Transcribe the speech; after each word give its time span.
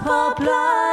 Pop 0.00 0.38
Live. 0.38 0.87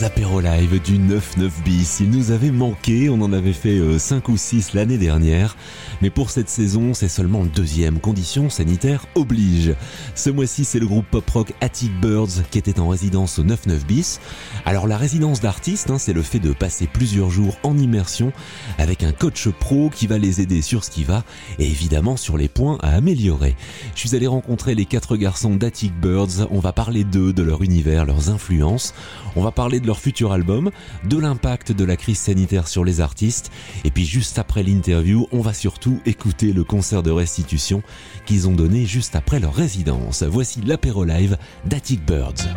Les 0.00 0.42
live 0.42 0.82
du 0.82 0.98
9-9 0.98 1.50
bis, 1.64 2.00
ils 2.00 2.10
nous 2.10 2.32
avaient 2.32 2.50
manqué, 2.50 3.08
on 3.08 3.20
en 3.22 3.32
avait 3.32 3.52
fait 3.52 3.80
5 3.96 4.28
ou 4.28 4.36
6 4.36 4.74
l'année 4.74 4.98
dernière, 4.98 5.56
mais 6.02 6.10
pour 6.10 6.30
cette 6.30 6.48
saison, 6.48 6.94
c'est 6.94 7.06
seulement 7.06 7.44
le 7.44 7.48
deuxième, 7.48 8.00
condition 8.00 8.50
sanitaire 8.50 9.06
oblige. 9.14 9.76
Ce 10.16 10.30
mois-ci, 10.30 10.64
c'est 10.64 10.80
le 10.80 10.88
groupe 10.88 11.06
pop-rock 11.12 11.52
Attic 11.60 11.92
Birds 12.00 12.42
qui 12.50 12.58
était 12.58 12.80
en 12.80 12.88
résidence 12.88 13.38
au 13.38 13.44
9-9 13.44 13.86
bis. 13.86 14.20
Alors 14.64 14.88
la 14.88 14.98
résidence 14.98 15.40
d'artiste, 15.40 15.90
hein, 15.90 15.98
c'est 15.98 16.12
le 16.12 16.22
fait 16.22 16.40
de 16.40 16.52
passer 16.52 16.88
plusieurs 16.88 17.30
jours 17.30 17.56
en 17.62 17.78
immersion 17.78 18.32
avec 18.78 19.04
un 19.04 19.12
coach 19.12 19.48
pro 19.48 19.90
qui 19.90 20.08
va 20.08 20.18
les 20.18 20.40
aider 20.40 20.60
sur 20.60 20.82
ce 20.82 20.90
qui 20.90 21.04
va 21.04 21.22
et 21.60 21.66
évidemment 21.66 22.16
sur 22.16 22.36
les 22.36 22.48
points 22.48 22.78
à 22.82 22.88
améliorer. 22.96 23.54
Je 23.94 24.00
suis 24.00 24.16
allé 24.16 24.26
rencontrer 24.26 24.74
les 24.74 24.86
quatre 24.86 25.16
garçons 25.16 25.54
d'Attic 25.54 25.94
Birds, 26.00 26.48
on 26.50 26.58
va 26.58 26.72
parler 26.72 27.04
d'eux, 27.04 27.32
de 27.32 27.44
leur 27.44 27.62
univers, 27.62 28.04
leurs 28.04 28.28
influences, 28.28 28.92
on 29.36 29.42
va 29.42 29.52
parler 29.52 29.83
de 29.84 29.88
leur 29.88 30.00
futur 30.00 30.32
album, 30.32 30.70
de 31.04 31.18
l'impact 31.18 31.70
de 31.70 31.84
la 31.84 31.96
crise 31.96 32.18
sanitaire 32.18 32.66
sur 32.66 32.84
les 32.84 33.00
artistes, 33.00 33.52
et 33.84 33.90
puis 33.90 34.04
juste 34.04 34.38
après 34.38 34.62
l'interview, 34.62 35.28
on 35.30 35.40
va 35.40 35.52
surtout 35.52 36.00
écouter 36.06 36.52
le 36.52 36.64
concert 36.64 37.02
de 37.02 37.10
restitution 37.10 37.82
qu'ils 38.24 38.48
ont 38.48 38.54
donné 38.54 38.86
juste 38.86 39.14
après 39.14 39.40
leur 39.40 39.54
résidence. 39.54 40.22
Voici 40.22 40.62
l'apéro 40.62 41.04
live 41.04 41.36
d'Attic 41.66 42.04
Birds. 42.04 42.48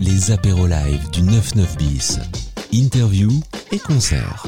Les 0.00 0.30
apéros 0.30 0.66
live 0.66 1.10
du 1.10 1.20
9-9 1.20 1.76
bis. 1.76 2.18
Interview 2.72 3.30
et 3.70 3.78
concert. 3.78 4.46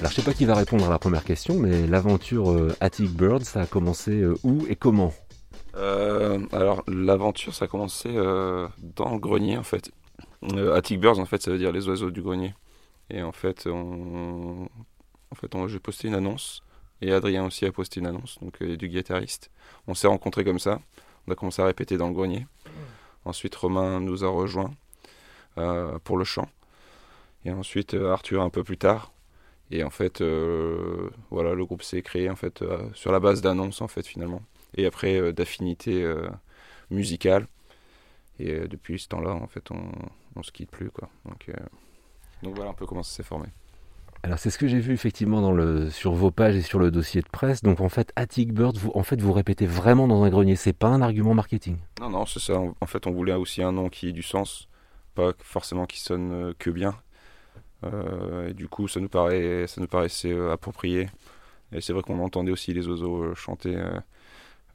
Alors 0.00 0.10
je 0.10 0.16
sais 0.16 0.22
pas 0.22 0.34
qui 0.34 0.44
va 0.44 0.54
répondre 0.54 0.84
à 0.84 0.90
la 0.90 0.98
première 0.98 1.24
question, 1.24 1.58
mais 1.58 1.86
l'aventure 1.86 2.50
euh, 2.50 2.76
Attic 2.80 3.10
Birds, 3.10 3.44
ça 3.44 3.62
a 3.62 3.66
commencé 3.66 4.10
euh, 4.10 4.34
où 4.42 4.66
et 4.68 4.76
comment? 4.76 5.12
Euh, 5.76 6.38
alors 6.52 6.82
l'aventure 6.88 7.54
ça 7.54 7.66
a 7.66 7.68
commencé 7.68 8.08
euh, 8.08 8.66
dans 8.96 9.12
le 9.12 9.18
grenier 9.18 9.58
en 9.58 9.62
fait. 9.62 9.90
Euh, 10.44 10.74
Attic 10.74 11.00
Birds 11.00 11.18
en 11.18 11.24
fait 11.26 11.42
ça 11.42 11.50
veut 11.50 11.58
dire 11.58 11.72
les 11.72 11.88
oiseaux 11.88 12.10
du 12.10 12.22
grenier. 12.22 12.54
Et 13.10 13.22
en 13.22 13.32
fait 13.32 13.66
en 13.66 14.68
fait 15.34 15.54
on- 15.54 15.68
j'ai 15.68 15.78
posté 15.80 16.08
une 16.08 16.14
annonce 16.14 16.62
et 17.02 17.12
Adrien 17.12 17.44
aussi 17.44 17.66
a 17.66 17.72
posté 17.72 18.00
une 18.00 18.06
annonce 18.06 18.38
donc 18.40 18.60
euh, 18.62 18.76
du 18.76 18.88
guitariste. 18.88 19.50
On 19.86 19.94
s'est 19.94 20.06
rencontrés 20.08 20.44
comme 20.44 20.58
ça. 20.58 20.80
On 21.26 21.32
a 21.32 21.34
commencé 21.34 21.62
à 21.62 21.66
répéter 21.66 21.96
dans 21.96 22.08
le 22.08 22.14
grenier. 22.14 22.46
Ensuite 23.24 23.54
Romain 23.56 24.00
nous 24.00 24.24
a 24.24 24.28
rejoint 24.28 24.72
euh, 25.58 25.98
pour 26.04 26.16
le 26.18 26.24
chant. 26.24 26.48
Et 27.44 27.50
ensuite 27.52 27.94
euh, 27.94 28.12
Arthur 28.12 28.42
un 28.42 28.50
peu 28.50 28.64
plus 28.64 28.78
tard. 28.78 29.12
Et 29.70 29.84
en 29.84 29.90
fait 29.90 30.20
euh, 30.20 31.10
voilà 31.30 31.54
le 31.54 31.64
groupe 31.66 31.82
s'est 31.82 32.02
créé 32.02 32.30
en 32.30 32.36
fait 32.36 32.62
euh, 32.62 32.88
sur 32.94 33.12
la 33.12 33.20
base 33.20 33.40
d'annonces 33.42 33.80
en 33.82 33.88
fait 33.88 34.06
finalement 34.06 34.42
et 34.76 34.86
après 34.86 35.16
euh, 35.20 35.32
d'affinité 35.32 36.02
euh, 36.04 36.28
musicale. 36.90 37.46
Et 38.38 38.50
euh, 38.52 38.68
depuis 38.68 38.98
ce 38.98 39.08
temps-là, 39.08 39.32
en 39.32 39.46
fait, 39.46 39.70
on, 39.70 39.90
on 40.36 40.42
se 40.42 40.52
quitte 40.52 40.70
plus, 40.70 40.90
quoi. 40.90 41.08
Donc, 41.24 41.48
euh, 41.48 41.54
donc 42.42 42.54
voilà 42.54 42.70
un 42.70 42.74
peu 42.74 42.86
comment 42.86 43.02
ça 43.02 43.14
s'est 43.14 43.22
formé. 43.22 43.48
Alors 44.22 44.38
c'est 44.38 44.50
ce 44.50 44.58
que 44.58 44.66
j'ai 44.66 44.80
vu 44.80 44.92
effectivement 44.92 45.40
dans 45.40 45.52
le, 45.52 45.88
sur 45.90 46.12
vos 46.12 46.30
pages 46.30 46.56
et 46.56 46.62
sur 46.62 46.78
le 46.78 46.90
dossier 46.90 47.22
de 47.22 47.28
presse. 47.28 47.62
Donc 47.62 47.80
en 47.80 47.88
fait, 47.88 48.12
Attic 48.16 48.52
Birds, 48.52 48.72
vous, 48.76 48.90
en 48.94 49.02
fait, 49.02 49.20
vous 49.20 49.32
répétez 49.32 49.66
vraiment 49.66 50.08
dans 50.08 50.22
un 50.24 50.30
grenier. 50.30 50.56
C'est 50.56 50.72
pas 50.72 50.88
un 50.88 51.02
argument 51.02 51.34
marketing. 51.34 51.76
Non, 52.00 52.10
non, 52.10 52.26
c'est 52.26 52.40
ça. 52.40 52.58
En 52.58 52.86
fait, 52.86 53.06
on 53.06 53.12
voulait 53.12 53.34
aussi 53.34 53.62
un 53.62 53.72
nom 53.72 53.88
qui 53.88 54.08
ait 54.08 54.12
du 54.12 54.22
sens, 54.22 54.68
pas 55.14 55.32
forcément 55.38 55.86
qui 55.86 56.00
sonne 56.00 56.32
euh, 56.32 56.52
que 56.58 56.70
bien. 56.70 56.94
Euh, 57.84 58.48
et 58.48 58.54
du 58.54 58.68
coup, 58.68 58.88
ça 58.88 59.00
nous, 59.00 59.08
paraît, 59.08 59.66
ça 59.66 59.80
nous 59.80 59.86
paraissait 59.86 60.32
euh, 60.32 60.52
approprié. 60.52 61.08
Et 61.72 61.80
c'est 61.80 61.92
vrai 61.92 62.02
qu'on 62.02 62.20
entendait 62.20 62.52
aussi 62.52 62.72
les 62.72 62.86
oiseaux 62.88 63.24
euh, 63.24 63.34
chanter 63.34 63.76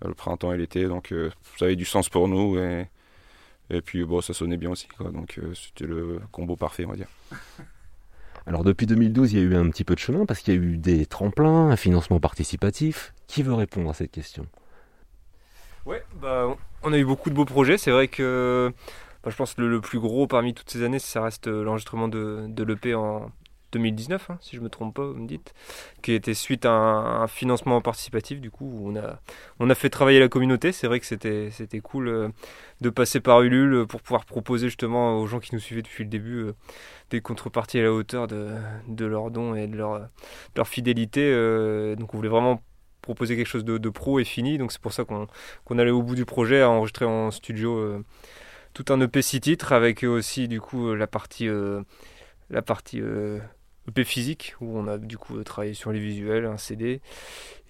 le 0.03 0.13
printemps 0.13 0.51
et 0.51 0.57
l'été, 0.57 0.85
donc 0.85 1.13
ça 1.57 1.65
avait 1.65 1.75
du 1.75 1.85
sens 1.85 2.09
pour 2.09 2.27
nous. 2.27 2.57
Et, 2.57 2.87
et 3.71 3.81
puis, 3.81 4.03
bon, 4.03 4.21
ça 4.21 4.33
sonnait 4.33 4.57
bien 4.57 4.69
aussi, 4.69 4.87
quoi. 4.87 5.11
Donc 5.11 5.39
euh, 5.39 5.53
c'était 5.53 5.85
le 5.85 6.19
combo 6.31 6.55
parfait, 6.55 6.85
on 6.85 6.89
va 6.89 6.97
dire. 6.97 7.07
Alors 8.45 8.63
depuis 8.63 8.85
2012, 8.85 9.33
il 9.33 9.39
y 9.39 9.41
a 9.41 9.45
eu 9.45 9.55
un 9.55 9.69
petit 9.69 9.83
peu 9.83 9.93
de 9.93 9.99
chemin 9.99 10.25
parce 10.25 10.41
qu'il 10.41 10.53
y 10.53 10.57
a 10.57 10.59
eu 10.59 10.77
des 10.77 11.05
tremplins, 11.05 11.69
un 11.69 11.75
financement 11.77 12.19
participatif. 12.19 13.13
Qui 13.27 13.43
veut 13.43 13.53
répondre 13.53 13.89
à 13.89 13.93
cette 13.93 14.11
question? 14.11 14.45
Ouais, 15.85 16.03
bah, 16.21 16.55
on 16.83 16.91
a 16.91 16.97
eu 16.97 17.05
beaucoup 17.05 17.29
de 17.29 17.35
beaux 17.35 17.45
projets. 17.45 17.77
C'est 17.77 17.91
vrai 17.91 18.07
que 18.07 18.73
bah, 19.23 19.29
je 19.29 19.35
pense 19.35 19.53
que 19.53 19.61
le, 19.61 19.69
le 19.69 19.79
plus 19.79 19.99
gros 19.99 20.27
parmi 20.27 20.53
toutes 20.53 20.69
ces 20.69 20.83
années, 20.83 20.99
ça 20.99 21.21
reste 21.23 21.47
euh, 21.47 21.63
l'enregistrement 21.63 22.07
de, 22.07 22.45
de 22.49 22.63
l'EP 22.63 22.95
en 22.95 23.31
2019, 23.71 24.29
hein, 24.29 24.37
si 24.41 24.55
je 24.55 24.61
me 24.61 24.69
trompe 24.69 24.95
pas, 24.95 25.05
vous 25.05 25.15
me 25.15 25.27
dites, 25.27 25.53
qui 26.01 26.11
était 26.13 26.33
suite 26.33 26.65
à 26.65 26.71
un, 26.71 27.27
financement 27.27 27.79
participatif. 27.81 28.41
Du 28.41 28.51
coup, 28.51 28.81
on 28.83 28.95
a, 28.95 29.19
on 29.59 29.69
a 29.69 29.75
fait 29.75 29.89
travailler 29.89 30.19
la 30.19 30.27
communauté. 30.27 30.71
C'est 30.71 30.87
vrai 30.87 30.99
que 30.99 31.05
c'était, 31.05 31.79
cool 31.81 32.07
euh, 32.07 32.29
de 32.81 32.89
passer 32.89 33.19
par 33.19 33.41
Ulule 33.41 33.85
pour 33.87 34.01
pouvoir 34.01 34.25
proposer 34.25 34.67
justement 34.67 35.19
aux 35.19 35.27
gens 35.27 35.39
qui 35.39 35.55
nous 35.55 35.61
suivaient 35.61 35.81
depuis 35.81 36.03
le 36.03 36.09
début 36.09 36.37
euh, 36.37 36.53
des 37.09 37.21
contreparties 37.21 37.79
à 37.79 37.83
la 37.83 37.93
hauteur 37.93 38.27
de, 38.27 38.49
de 38.87 39.05
leurs 39.05 39.31
dons 39.31 39.55
et 39.55 39.67
de 39.67 39.75
leur, 39.75 40.09
leur 40.55 40.67
fidélité. 40.67 41.21
euh, 41.33 41.95
donc, 41.95 42.13
on 42.13 42.17
voulait 42.17 42.29
vraiment 42.29 42.61
proposer 43.01 43.35
quelque 43.35 43.47
chose 43.47 43.65
de, 43.65 43.89
pro 43.89 44.19
et 44.19 44.25
fini. 44.25 44.57
Donc, 44.57 44.71
c'est 44.71 44.81
pour 44.81 44.93
ça 44.93 45.05
qu'on 45.05 45.27
qu'on 45.65 45.79
allait 45.79 45.91
au 45.91 46.03
bout 46.03 46.15
du 46.15 46.25
projet 46.25 46.61
à 46.61 46.69
enregistrer 46.69 47.05
en 47.05 47.31
studio 47.31 48.03
tout 48.73 48.85
un 48.89 49.01
EP 49.01 49.21
6 49.21 49.41
titres 49.41 49.73
avec 49.73 50.03
aussi 50.03 50.47
du 50.47 50.61
coup 50.61 50.93
la 50.93 51.07
partie 51.07 51.49
la 52.51 52.61
partie 52.61 53.01
EP 53.87 54.03
physique 54.03 54.55
où 54.61 54.77
on 54.77 54.87
a 54.87 54.97
du 54.97 55.17
coup 55.17 55.41
travaillé 55.43 55.73
sur 55.73 55.91
les 55.91 55.99
visuels, 55.99 56.45
un 56.45 56.57
CD 56.57 57.01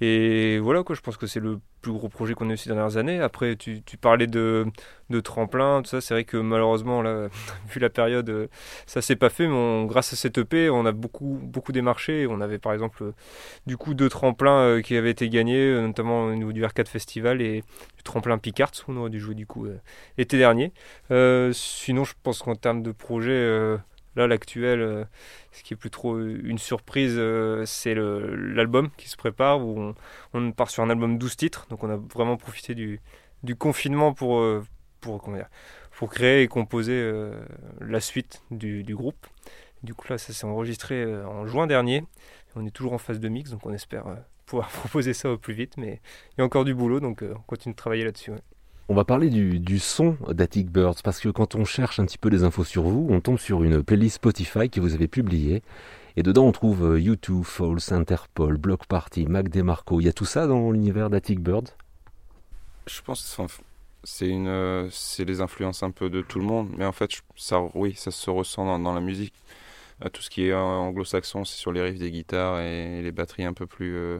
et 0.02 0.58
voilà 0.60 0.84
quoi 0.84 0.96
je 0.96 1.02
pense 1.02 1.16
que 1.16 1.28
c'est 1.28 1.40
le 1.40 1.60
plus 1.82 1.92
gros 1.92 2.10
projet 2.10 2.34
qu'on 2.34 2.50
a 2.50 2.54
eu 2.54 2.58
ces 2.58 2.70
dernières 2.70 2.98
années. 2.98 3.20
Après 3.22 3.56
tu, 3.56 3.82
tu 3.84 3.98
parlais 3.98 4.28
de, 4.28 4.66
de 5.10 5.20
tremplin, 5.20 5.82
tout 5.82 5.90
ça, 5.90 6.02
c'est 6.02 6.14
vrai 6.14 6.24
que 6.26 6.38
malheureusement 6.38 7.02
là 7.02 7.28
vu 7.70 7.80
la 7.80 7.90
période 7.90 8.30
euh, 8.30 8.48
ça 8.88 9.02
s'est 9.02 9.16
pas 9.16 9.30
fait 9.30 9.48
mais 9.48 9.86
grâce 9.86 10.12
à 10.14 10.16
cette 10.16 10.38
EP 10.38 10.70
on 10.70 10.86
a 10.86 10.92
beaucoup 10.92 11.40
beaucoup 11.44 11.72
démarché, 11.72 12.28
on 12.30 12.42
avait 12.42 12.60
par 12.60 12.74
exemple 12.74 13.04
euh, 13.04 13.14
du 13.66 13.78
coup 13.78 13.94
deux 13.94 14.10
tremplins 14.10 14.60
euh, 14.60 14.82
qui 14.82 14.98
avaient 14.98 15.12
été 15.12 15.30
gagnés 15.30 15.74
notamment 15.82 16.26
au 16.26 16.36
niveau 16.36 16.52
du 16.52 16.64
R4 16.64 16.88
Festival 16.88 17.42
et 17.42 17.64
du 17.96 18.04
tremplin 18.04 18.38
Picards 18.38 18.72
où 18.88 18.92
on 18.92 18.98
aurait 18.98 19.10
dû 19.10 19.20
jouer 19.20 19.36
du 19.36 19.46
coup 19.46 19.68
l'été 20.18 20.38
dernier. 20.38 20.74
Sinon, 21.10 22.04
je 22.04 22.14
pense 22.24 22.40
qu'en 22.40 22.56
termes 22.56 22.84
de 22.84 22.92
projet, 22.92 23.78
là, 24.16 24.28
l'actuel, 24.28 24.82
euh, 24.82 25.06
ce 25.52 25.64
qui 25.64 25.74
est 25.74 25.78
plus 25.78 25.90
trop 25.90 26.20
une 26.20 26.58
surprise, 26.58 27.16
euh, 27.18 27.66
c'est 27.66 27.96
l'album 27.96 28.90
qui 28.98 29.10
se 29.10 29.18
prépare, 29.18 29.66
où 29.66 29.94
on, 30.34 30.52
part 30.52 30.70
sur 30.70 30.84
un 30.84 30.90
album 30.90 31.18
12 31.18 31.36
titres. 31.36 31.68
Donc, 31.70 31.84
on 31.84 31.90
a 31.90 31.98
vraiment 31.98 32.38
profité 32.38 32.76
du, 32.76 33.00
confinement 33.58 34.14
pour, 34.14 34.40
euh, 34.40 34.64
pour, 35.00 35.22
créer 36.10 36.44
et 36.44 36.48
composer 36.48 37.12
la 37.80 38.00
suite 38.00 38.42
du, 38.52 38.84
groupe. 38.96 39.28
Du 39.84 39.94
coup, 39.94 40.08
là, 40.10 40.18
ça 40.18 40.34
s'est 40.34 40.46
enregistré 40.46 41.06
en 41.26 41.46
juin 41.48 41.68
dernier. 41.68 42.04
On 42.56 42.66
est 42.66 42.72
toujours 42.72 42.94
en 42.94 42.98
phase 42.98 43.20
de 43.20 43.30
mix, 43.30 43.52
donc 43.52 43.66
on 43.66 43.74
espère 43.74 44.06
pouvoir 44.46 44.70
proposer 44.72 45.14
ça 45.14 45.32
au 45.32 45.38
plus 45.38 45.54
vite. 45.54 45.78
Mais 45.78 46.02
il 46.34 46.40
y 46.40 46.42
a 46.42 46.46
encore 46.46 46.66
du 46.66 46.74
boulot, 46.74 47.00
donc 47.00 47.24
on 47.24 47.42
continue 47.42 47.74
de 47.74 47.78
travailler 47.78 48.04
là-dessus. 48.04 48.32
On 48.92 48.94
va 48.94 49.06
parler 49.06 49.30
du, 49.30 49.80
son 49.80 50.18
d'Attic 50.28 50.70
Birds 50.70 50.98
parce 51.02 51.22
que 51.22 51.30
quand 51.30 51.56
on 51.56 51.64
cherche 51.64 52.02
un 52.02 52.06
petit 52.06 52.18
peu 52.18 52.30
des 52.30 52.44
infos 52.44 52.66
sur 52.66 52.84
vous, 52.84 53.08
on 53.10 53.22
tombe 53.22 53.40
sur 53.40 53.64
une 53.64 53.82
playlist 53.82 54.16
Spotify 54.16 54.70
que 54.70 54.82
vous 54.82 54.94
avez 54.94 55.08
publiée. 55.08 55.64
Et 56.18 56.24
dedans, 56.24 56.44
on 56.44 56.52
trouve 56.52 56.98
euh, 56.98 57.00
U2, 57.00 57.42
False, 57.42 57.94
Interpol, 57.94 58.58
Block 58.58 58.88
Party, 58.88 59.28
Mac 59.28 59.48
DeMarco. 59.48 60.02
Il 60.02 60.08
y 60.08 60.10
a 60.10 60.12
tout 60.12 60.26
ça 60.26 60.46
dans 60.46 60.72
l'univers 60.72 61.10
d'Attic 61.10 61.40
Birds? 61.40 61.74
Je 62.86 63.02
pense 63.02 63.38
que 63.38 64.26
euh, 64.26 64.90
c'est 64.92 65.24
les 65.24 65.40
influences 65.40 65.84
un 65.84 65.92
peu 65.92 66.10
de 66.10 66.22
tout 66.22 66.40
le 66.40 66.46
monde, 66.46 66.68
mais 66.78 66.84
en 66.84 66.92
fait, 66.92 67.12
oui, 67.74 67.94
ça 67.96 68.12
se 68.12 68.30
ressent 68.30 68.78
dans, 68.78 68.94
la 68.94 69.00
musique. 69.00 69.36
Euh, 70.04 70.10
tout 70.10 70.22
ce 70.22 70.30
qui 70.30 70.48
est 70.48 70.52
euh, 70.52 70.60
anglo-saxon, 70.60 71.46
c'est 71.46 71.58
sur 71.58 71.72
les 71.72 71.82
riffs 71.82 72.00
des 72.00 72.12
guitares 72.12 72.60
et 72.60 73.02
les 73.02 73.12
batteries 73.14 73.46
un 73.46 73.54
peu 73.54 73.68
plus, 73.68 73.96
euh, 73.96 74.20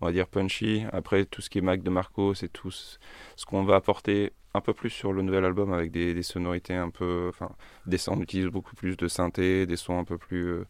on 0.00 0.06
va 0.06 0.12
dire, 0.12 0.28
punchy. 0.28 0.84
Après, 0.92 1.24
tout 1.24 1.40
ce 1.40 1.50
qui 1.50 1.58
est 1.58 1.62
Mac 1.62 1.82
de 1.82 1.90
Marco, 1.90 2.34
c'est 2.34 2.48
tout 2.48 2.70
ce 2.70 2.98
qu'on 3.46 3.64
va 3.64 3.76
apporter 3.76 4.32
un 4.56 4.60
peu 4.60 4.72
plus 4.72 4.90
sur 4.90 5.12
le 5.12 5.22
nouvel 5.22 5.44
album 5.44 5.72
avec 5.72 5.90
des, 5.90 6.22
sonorités 6.22 6.74
un 6.74 6.90
peu, 6.90 7.26
enfin, 7.28 7.50
des 7.86 7.98
sons, 7.98 8.14
on 8.16 8.20
utilise 8.22 8.46
beaucoup 8.46 8.74
plus 8.74 8.96
de 8.96 9.06
synthé, 9.06 9.66
des 9.66 9.76
sons 9.76 9.98
un 9.98 10.04
peu 10.04 10.16
plus, 10.18 10.46
euh, 10.46 10.64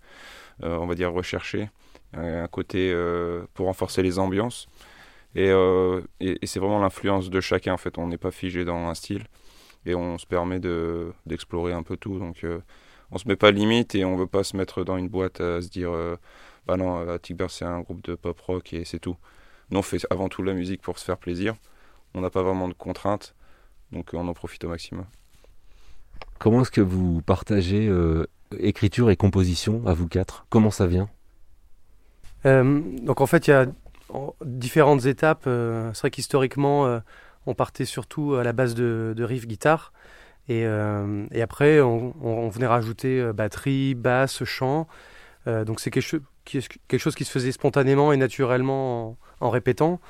euh, 0.64 0.76
on 0.76 0.86
va 0.86 0.94
dire, 0.94 1.12
recherchés. 1.12 1.70
Un 2.12 2.48
côté 2.48 2.90
euh, 2.92 3.46
pour 3.54 3.66
renforcer 3.66 4.02
les 4.02 4.18
ambiances. 4.18 4.68
Et, 5.34 5.52
c'est 6.44 6.60
vraiment 6.60 6.80
l'influence 6.80 7.30
de 7.30 7.40
chacun 7.40 7.74
en 7.74 7.76
fait. 7.76 7.98
On 7.98 8.06
n'est 8.08 8.18
pas 8.18 8.30
figé 8.30 8.64
dans 8.64 8.88
un 8.88 8.94
style 8.94 9.24
et 9.84 9.94
on 9.94 10.18
se 10.18 10.26
permet 10.26 10.58
de 10.60 11.12
d'explorer 11.26 11.72
un 11.74 11.82
peu 11.82 11.96
tout. 11.98 12.18
Donc 12.18 12.46
on 13.10 13.18
se 13.18 13.28
met 13.28 13.36
pas 13.36 13.50
limite 13.50 13.94
et 13.94 14.04
on 14.06 14.16
veut 14.16 14.26
pas 14.26 14.44
se 14.44 14.56
mettre 14.56 14.82
dans 14.82 14.96
une 14.96 15.08
boîte 15.08 15.42
à 15.42 15.60
se 15.60 15.68
dire 15.68 15.92
bah 16.66 16.76
non, 16.76 17.18
Tigber 17.18 17.46
c'est 17.48 17.64
un 17.64 17.80
groupe 17.80 18.02
de 18.02 18.14
pop 18.14 18.40
rock 18.40 18.72
et 18.72 18.84
c'est 18.84 18.98
tout. 18.98 19.16
Nous 19.70 19.78
on 19.78 19.82
fait 19.82 19.98
avant 20.10 20.28
tout 20.28 20.42
la 20.42 20.52
musique 20.52 20.82
pour 20.82 20.98
se 20.98 21.04
faire 21.04 21.18
plaisir. 21.18 21.54
On 22.14 22.20
n'a 22.20 22.30
pas 22.30 22.42
vraiment 22.42 22.68
de 22.68 22.74
contraintes, 22.74 23.34
donc 23.92 24.14
euh, 24.14 24.18
on 24.18 24.26
en 24.26 24.34
profite 24.34 24.64
au 24.64 24.68
maximum. 24.68 25.04
Comment 26.38 26.62
est-ce 26.62 26.70
que 26.70 26.80
vous 26.80 27.20
partagez 27.22 27.88
euh, 27.88 28.26
écriture 28.58 29.10
et 29.10 29.16
composition 29.16 29.82
à 29.86 29.94
vous 29.94 30.08
quatre? 30.08 30.46
Comment 30.48 30.70
ça 30.70 30.86
vient? 30.86 31.08
Euh, 32.46 32.80
donc 33.02 33.20
en 33.20 33.26
fait, 33.26 33.48
il 33.48 33.50
y 33.50 33.54
a 33.54 33.66
en- 34.10 34.34
différentes 34.44 35.06
étapes. 35.06 35.44
euh, 35.46 35.90
c'est 35.92 36.00
vrai 36.00 36.10
qu'historiquement, 36.10 36.86
euh, 36.86 37.00
on 37.46 37.54
partait 37.54 37.84
surtout 37.84 38.34
à 38.34 38.44
la 38.44 38.52
base 38.52 38.74
de, 38.74 39.14
de 39.16 39.24
riff 39.24 39.46
guitare. 39.46 39.92
Et, 40.48 40.64
euh, 40.64 41.26
et 41.32 41.42
après, 41.42 41.80
on, 41.80 42.14
on, 42.22 42.48
venait 42.48 42.66
rajouter 42.68 43.32
batterie, 43.34 43.94
basse, 43.94 44.44
chant. 44.44 44.86
Euh, 45.46 45.64
donc 45.64 45.80
c'est 45.80 45.90
quelque, 45.90 46.98
chose 46.98 47.14
qui 47.14 47.24
se 47.24 47.30
faisait 47.30 47.52
spontanément 47.52 48.12
et 48.12 48.16
naturellement 48.16 49.16
en, 49.40 49.50
répétant. 49.50 50.00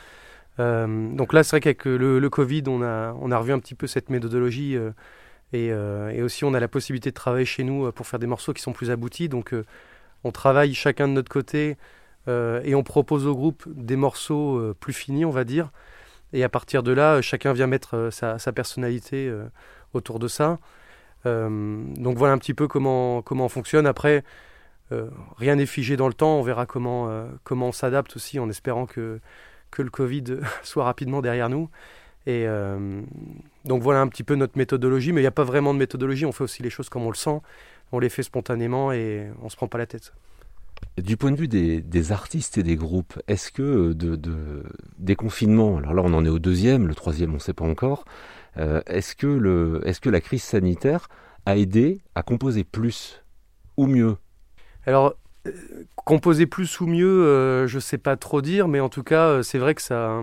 donc 0.59 1.33
là, 1.33 1.43
c'est 1.43 1.51
vrai 1.51 1.61
qu'avec 1.61 1.85
le, 1.85 2.29
Covid, 2.31 2.65
on 2.67 2.83
a, 2.83 3.39
revu 3.39 3.53
un 3.53 3.59
petit 3.59 3.75
peu 3.75 3.87
cette 3.87 4.11
méthodologie. 4.11 4.77
Et, 5.53 5.67
et, 5.67 6.23
aussi, 6.23 6.45
on 6.45 6.55
a 6.55 6.61
la 6.61 6.69
possibilité 6.69 7.11
de 7.11 7.15
travailler 7.15 7.45
chez 7.45 7.65
nous 7.65 7.93
pour 7.93 8.07
faire 8.07 8.19
des 8.19 8.27
morceaux 8.27 8.53
qui 8.53 8.63
sont 8.63 8.73
plus 8.73 8.91
aboutis. 8.91 9.29
Donc 9.29 9.55
on 10.25 10.33
travaille 10.33 10.75
chacun 10.75 11.09
de 11.09 11.13
notre 11.13 11.31
côté 11.31 11.77
et 12.29 12.75
on 12.75 12.83
propose 12.83 13.27
au 13.27 13.35
groupe 13.35 13.65
des 13.67 13.97
morceaux 13.97 14.75
plus 14.81 14.95
finis, 14.95 15.27
on 15.27 15.31
va 15.31 15.45
dire. 15.45 15.71
Et 16.33 16.43
à 16.43 16.49
partir 16.49 16.83
de 16.83 16.93
là, 16.93 17.21
chacun 17.21 17.53
vient 17.53 17.67
mettre 17.67 18.09
sa, 18.11 18.39
personnalité 18.53 19.31
autour 19.93 20.19
de 20.19 20.29
ça. 20.29 20.59
Euh, 21.27 21.83
donc 21.97 22.17
voilà 22.17 22.35
un 22.35 22.39
petit 22.39 22.55
peu 22.55 22.69
comment, 22.69 23.23
comment 23.23 23.47
on 23.47 23.49
fonctionne. 23.49 23.87
Après, 23.87 24.25
euh, 24.93 25.09
rien 25.37 25.57
n'est 25.57 25.67
figé 25.67 25.97
dans 25.97 26.09
le 26.09 26.15
temps. 26.15 26.39
On 26.39 26.43
verra 26.43 26.67
comment, 26.67 27.09
euh, 27.09 27.27
comment 27.45 27.69
on 27.69 27.73
s'adapte 27.73 28.17
aussi 28.17 28.39
en 28.39 28.49
espérant 28.49 28.87
que, 28.87 29.21
que 29.71 29.83
le 29.83 29.91
Covid 29.91 30.25
soit 30.63 30.85
rapidement 30.85 31.23
derrière 31.23 31.49
nous. 31.49 31.69
Et 32.29 32.45
donc 33.65 33.83
voilà 33.83 34.01
un 34.01 34.09
petit 34.09 34.25
peu 34.25 34.35
notre 34.35 34.59
méthodologie, 34.59 35.13
mais 35.13 35.21
il 35.21 35.23
n'y 35.23 35.29
a 35.29 35.31
pas 35.31 35.45
vraiment 35.45 35.73
de 35.73 35.79
méthodologie. 35.79 36.27
On 36.27 36.33
fait 36.33 36.43
aussi 36.43 36.61
les 36.61 36.71
choses 36.71 36.89
comme 36.89 37.05
on 37.05 37.11
le 37.11 37.15
sent. 37.15 37.41
On 37.93 38.01
les 38.01 38.09
fait 38.09 38.25
spontanément 38.25 38.91
et 38.91 39.29
on 39.43 39.45
ne 39.45 39.49
se 39.49 39.55
prend 39.55 39.69
pas 39.69 39.79
la 39.79 39.87
tête. 39.87 40.13
Du 40.99 41.17
point 41.17 41.31
de 41.31 41.37
vue 41.37 41.47
des, 41.47 42.13
artistes 42.13 42.59
et 42.59 42.63
des 42.63 42.77
groupes, 42.77 43.21
est-ce 43.29 43.53
que 43.53 43.93
de, 43.93 44.17
de, 44.17 44.65
des 44.99 45.15
confinements, 45.15 45.77
alors 45.77 45.95
là 45.95 46.03
on 46.05 46.13
en 46.15 46.25
est 46.25 46.31
au 46.31 46.39
deuxième, 46.39 46.89
le 46.89 46.95
troisième 46.95 47.31
on 47.31 47.35
ne 47.35 47.39
sait 47.39 47.53
pas 47.53 47.65
encore, 47.65 48.05
euh, 48.59 48.81
est-ce 48.87 49.15
que, 49.15 49.83
est 49.85 50.01
que 50.01 50.09
la 50.09 50.21
crise 50.21 50.43
sanitaire 50.43 51.09
a 51.45 51.57
aidé 51.57 52.01
à 52.15 52.23
composer 52.23 52.65
plus 52.65 53.23
ou 53.77 53.87
mieux 53.87 54.17
Alors, 54.87 55.15
euh, 55.47 55.53
composer 55.97 56.47
plus 56.47 56.81
ou 56.81 56.87
mieux, 56.87 57.25
euh, 57.27 57.67
je 57.67 57.77
ne 57.77 57.81
sais 57.81 57.99
pas 57.99 58.17
trop 58.17 58.41
dire, 58.41 58.69
mais 58.69 58.81
en 58.81 58.89
tout 58.89 59.03
cas, 59.03 59.43
c'est 59.43 59.59
vrai 59.59 59.75
que 59.75 59.83
ça, 59.83 60.23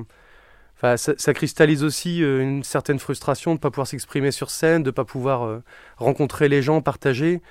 ça, 0.97 1.33
cristallise 1.33 1.83
aussi 1.83 2.19
une 2.19 2.63
certaine 2.63 2.99
frustration 2.99 3.51
de 3.51 3.57
ne 3.57 3.59
pas 3.59 3.71
pouvoir 3.71 3.87
s'exprimer 3.87 4.31
sur 4.31 4.49
scène, 4.49 4.83
de 4.83 4.89
ne 4.89 4.91
pas 4.91 5.05
pouvoir 5.05 5.61
rencontrer 5.97 6.49
les 6.49 6.61
gens, 6.61 6.81
partager. 6.81 7.41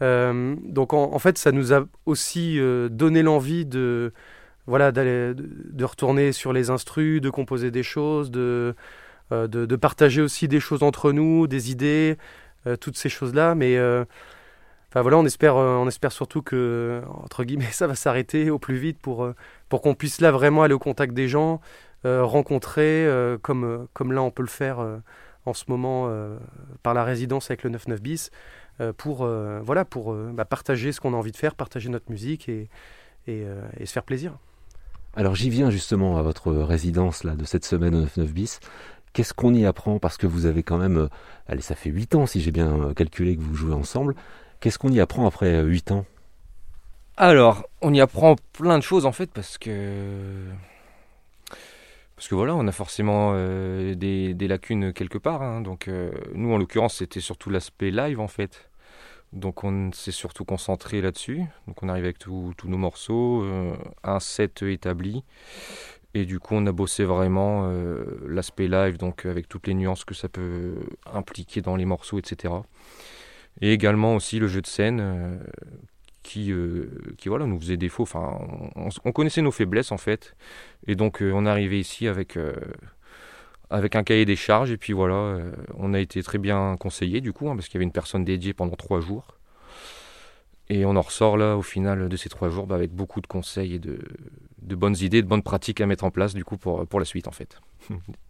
donc 0.00 0.92
en, 0.92 1.18
fait, 1.18 1.38
ça 1.38 1.52
nous 1.52 1.72
a 1.72 1.84
aussi 2.06 2.60
donné 2.90 3.22
l'envie 3.22 3.66
de, 3.66 4.12
voilà, 4.66 4.92
d'aller, 4.92 5.34
de, 5.34 5.84
retourner 5.84 6.32
sur 6.32 6.52
les 6.52 6.70
instrus, 6.70 7.20
de 7.20 7.30
composer 7.30 7.70
des 7.72 7.82
choses, 7.82 8.30
de, 8.30 8.74
euh, 9.32 9.48
de, 9.48 9.76
partager 9.76 10.22
aussi 10.22 10.46
des 10.46 10.60
choses 10.60 10.82
entre 10.84 11.10
nous, 11.12 11.46
des 11.48 11.70
idées, 11.70 12.16
euh, 12.66 12.76
toutes 12.76 12.96
ces 12.96 13.08
choses-là. 13.08 13.54
Mais 13.54 13.76
euh, 13.76 14.04
voilà, 15.02 15.18
on 15.18 15.24
espère, 15.24 15.56
on 15.56 15.86
espère 15.88 16.12
surtout 16.12 16.42
que 16.42 17.02
entre 17.22 17.44
guillemets 17.44 17.64
ça 17.72 17.86
va 17.86 17.94
s'arrêter 17.94 18.50
au 18.50 18.58
plus 18.58 18.76
vite 18.76 18.98
pour 18.98 19.28
pour 19.68 19.82
qu'on 19.82 19.94
puisse 19.94 20.20
là 20.20 20.30
vraiment 20.30 20.62
aller 20.62 20.74
au 20.74 20.78
contact 20.78 21.14
des 21.14 21.28
gens, 21.28 21.60
rencontrer 22.04 23.08
comme 23.42 23.88
comme 23.92 24.12
là 24.12 24.22
on 24.22 24.30
peut 24.30 24.42
le 24.42 24.48
faire 24.48 24.78
en 25.44 25.54
ce 25.54 25.64
moment 25.68 26.10
par 26.82 26.94
la 26.94 27.04
résidence 27.04 27.50
avec 27.50 27.62
le 27.64 27.70
99 27.70 28.00
bis 28.00 28.30
pour 28.96 29.26
voilà 29.26 29.84
pour 29.84 30.14
bah, 30.14 30.44
partager 30.44 30.92
ce 30.92 31.00
qu'on 31.00 31.14
a 31.14 31.16
envie 31.16 31.32
de 31.32 31.36
faire, 31.36 31.54
partager 31.54 31.88
notre 31.88 32.10
musique 32.10 32.48
et, 32.48 32.68
et, 33.26 33.44
se 33.84 33.92
faire 33.92 34.04
plaisir. 34.04 34.38
Alors 35.16 35.34
j'y 35.34 35.48
viens 35.48 35.70
justement 35.70 36.18
à 36.18 36.22
votre 36.22 36.52
résidence 36.52 37.24
là 37.24 37.34
de 37.34 37.44
cette 37.44 37.64
semaine 37.64 37.94
au 37.94 38.02
99 38.02 38.32
bis. 38.32 38.60
Qu'est-ce 39.16 39.32
qu'on 39.32 39.54
y 39.54 39.64
apprend? 39.64 39.98
Parce 39.98 40.18
que 40.18 40.26
vous 40.26 40.44
avez 40.44 40.62
quand 40.62 40.76
même, 40.76 40.98
euh, 40.98 41.08
allez, 41.48 41.62
ça 41.62 41.74
fait 41.74 41.88
8 41.88 42.16
ans 42.16 42.26
si 42.26 42.42
j'ai 42.42 42.50
bien 42.50 42.78
euh, 42.78 42.92
calculé 42.92 43.34
que 43.34 43.40
vous 43.40 43.54
jouez 43.54 43.72
ensemble. 43.72 44.14
Qu'est-ce 44.66 44.80
qu'on 44.80 44.90
y 44.90 44.98
apprend 44.98 45.28
après 45.28 45.62
8 45.62 45.92
euh, 45.92 45.94
ans? 45.94 46.06
Alors, 47.16 47.68
on 47.82 47.94
y 47.94 48.00
apprend 48.00 48.34
plein 48.52 48.78
de 48.78 48.82
choses 48.82 49.06
en 49.06 49.12
fait 49.12 49.30
parce 49.30 49.58
que 49.58 50.42
parce 52.16 52.26
que 52.26 52.34
voilà, 52.34 52.56
on 52.56 52.66
a 52.66 52.72
forcément 52.72 53.34
des, 53.94 54.34
lacunes 54.40 54.92
quelque 54.92 55.18
part. 55.18 55.42
Hein. 55.42 55.60
Donc 55.60 55.88
nous, 56.34 56.52
en 56.52 56.58
l'occurrence, 56.58 56.96
c'était 56.96 57.20
surtout 57.20 57.48
l'aspect 57.48 57.92
live 57.92 58.18
en 58.18 58.26
fait. 58.26 58.68
Donc 59.32 59.62
on 59.62 59.92
s'est 59.92 60.10
surtout 60.10 60.44
concentré 60.44 61.00
là-dessus. 61.00 61.44
Donc 61.68 61.84
on 61.84 61.88
arrive 61.88 62.02
avec 62.02 62.18
tous 62.18 62.52
nos 62.64 62.76
morceaux, 62.76 63.46
un 64.02 64.18
set 64.18 64.62
établi. 64.62 65.22
Et 66.16 66.24
du 66.24 66.40
coup, 66.40 66.54
on 66.54 66.66
a 66.66 66.72
bossé 66.72 67.04
vraiment 67.04 67.68
euh, 67.68 68.04
l'aspect 68.26 68.68
live, 68.68 68.96
donc 68.96 69.26
avec 69.26 69.48
toutes 69.48 69.66
les 69.66 69.74
nuances 69.74 70.04
que 70.06 70.14
ça 70.14 70.30
peut 70.30 70.76
impliquer 71.12 71.60
dans 71.60 71.76
les 71.76 71.84
morceaux, 71.84 72.18
etc. 72.18 72.54
Et 73.60 73.72
également 73.72 74.14
aussi 74.14 74.38
le 74.38 74.48
jeu 74.48 74.60
de 74.60 74.66
scène 74.66 75.00
euh, 75.00 75.36
qui, 76.22 76.52
euh, 76.52 76.90
qui 77.16 77.28
voilà, 77.28 77.46
nous 77.46 77.58
faisait 77.58 77.76
défaut. 77.76 78.02
Enfin, 78.02 78.38
on, 78.74 79.12
connaissait 79.12 79.42
nos 79.42 79.52
faiblesses 79.52 79.92
en 79.92 79.98
fait. 79.98 80.36
Et 80.86 80.94
donc, 80.94 81.18
on 81.22 81.46
est 81.46 81.48
arrivé 81.48 81.80
ici 81.80 82.06
avec, 82.08 82.38
avec 83.70 83.96
un 83.96 84.02
cahier 84.02 84.24
des 84.24 84.36
charges. 84.36 84.70
Et 84.70 84.76
puis 84.76 84.92
voilà, 84.92 85.38
on 85.76 85.94
a 85.94 86.00
été 86.00 86.22
très 86.22 86.38
bien 86.38 86.76
conseillé 86.78 87.20
du 87.20 87.32
coup, 87.32 87.48
hein, 87.48 87.56
parce 87.56 87.66
qu'il 87.68 87.74
y 87.74 87.78
avait 87.78 87.84
une 87.84 87.92
personne 87.92 88.24
dédiée 88.24 88.52
pendant 88.52 88.76
trois 88.76 89.00
jours. 89.00 89.36
Et 90.68 90.84
on 90.84 90.96
en 90.96 91.00
ressort 91.00 91.36
là 91.36 91.56
au 91.56 91.62
final 91.62 92.08
de 92.08 92.16
ces 92.16 92.28
trois 92.28 92.48
jours 92.48 92.66
bah, 92.66 92.74
avec 92.74 92.92
beaucoup 92.92 93.20
de 93.20 93.26
conseils 93.26 93.74
et 93.74 93.78
de, 93.78 93.98
bonnes 94.74 94.96
idées, 95.00 95.22
de 95.22 95.28
bonnes 95.28 95.42
pratiques 95.42 95.80
à 95.80 95.86
mettre 95.86 96.04
en 96.04 96.10
place 96.10 96.34
du 96.34 96.44
coup 96.44 96.56
pour, 96.56 96.86
pour 96.86 96.98
la 96.98 97.06
suite 97.06 97.28
en 97.28 97.32
fait. 97.32 97.60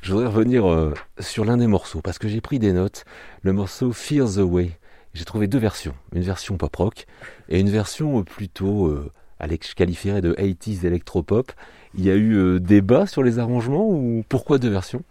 Je 0.00 0.12
voudrais 0.12 0.28
revenir 0.28 0.70
euh, 0.70 0.94
sur 1.18 1.44
l'un 1.44 1.56
des 1.56 1.66
morceaux 1.66 2.00
parce 2.00 2.18
que 2.18 2.28
j'ai 2.28 2.40
pris 2.40 2.58
des 2.58 2.72
notes. 2.72 3.04
Le 3.42 3.52
morceau 3.52 3.92
Fear 3.92 4.28
the 4.28 4.38
Way. 4.38 4.72
J'ai 5.14 5.24
trouvé 5.24 5.48
deux 5.48 5.58
versions. 5.58 5.94
Une 6.12 6.22
version 6.22 6.56
pop 6.56 6.74
rock 6.76 7.06
et 7.48 7.58
une 7.58 7.70
version 7.70 8.22
plutôt, 8.22 8.86
euh, 8.86 9.10
je 9.40 9.74
qualifierais 9.74 10.20
de 10.20 10.34
80s 10.34 10.86
électropop. 10.86 11.52
Il 11.94 12.04
y 12.04 12.10
a 12.10 12.14
eu 12.14 12.34
euh, 12.34 12.60
débat 12.60 13.06
sur 13.06 13.22
les 13.22 13.38
arrangements 13.38 13.88
ou 13.88 14.24
pourquoi 14.28 14.58
deux 14.58 14.68
versions? 14.68 15.02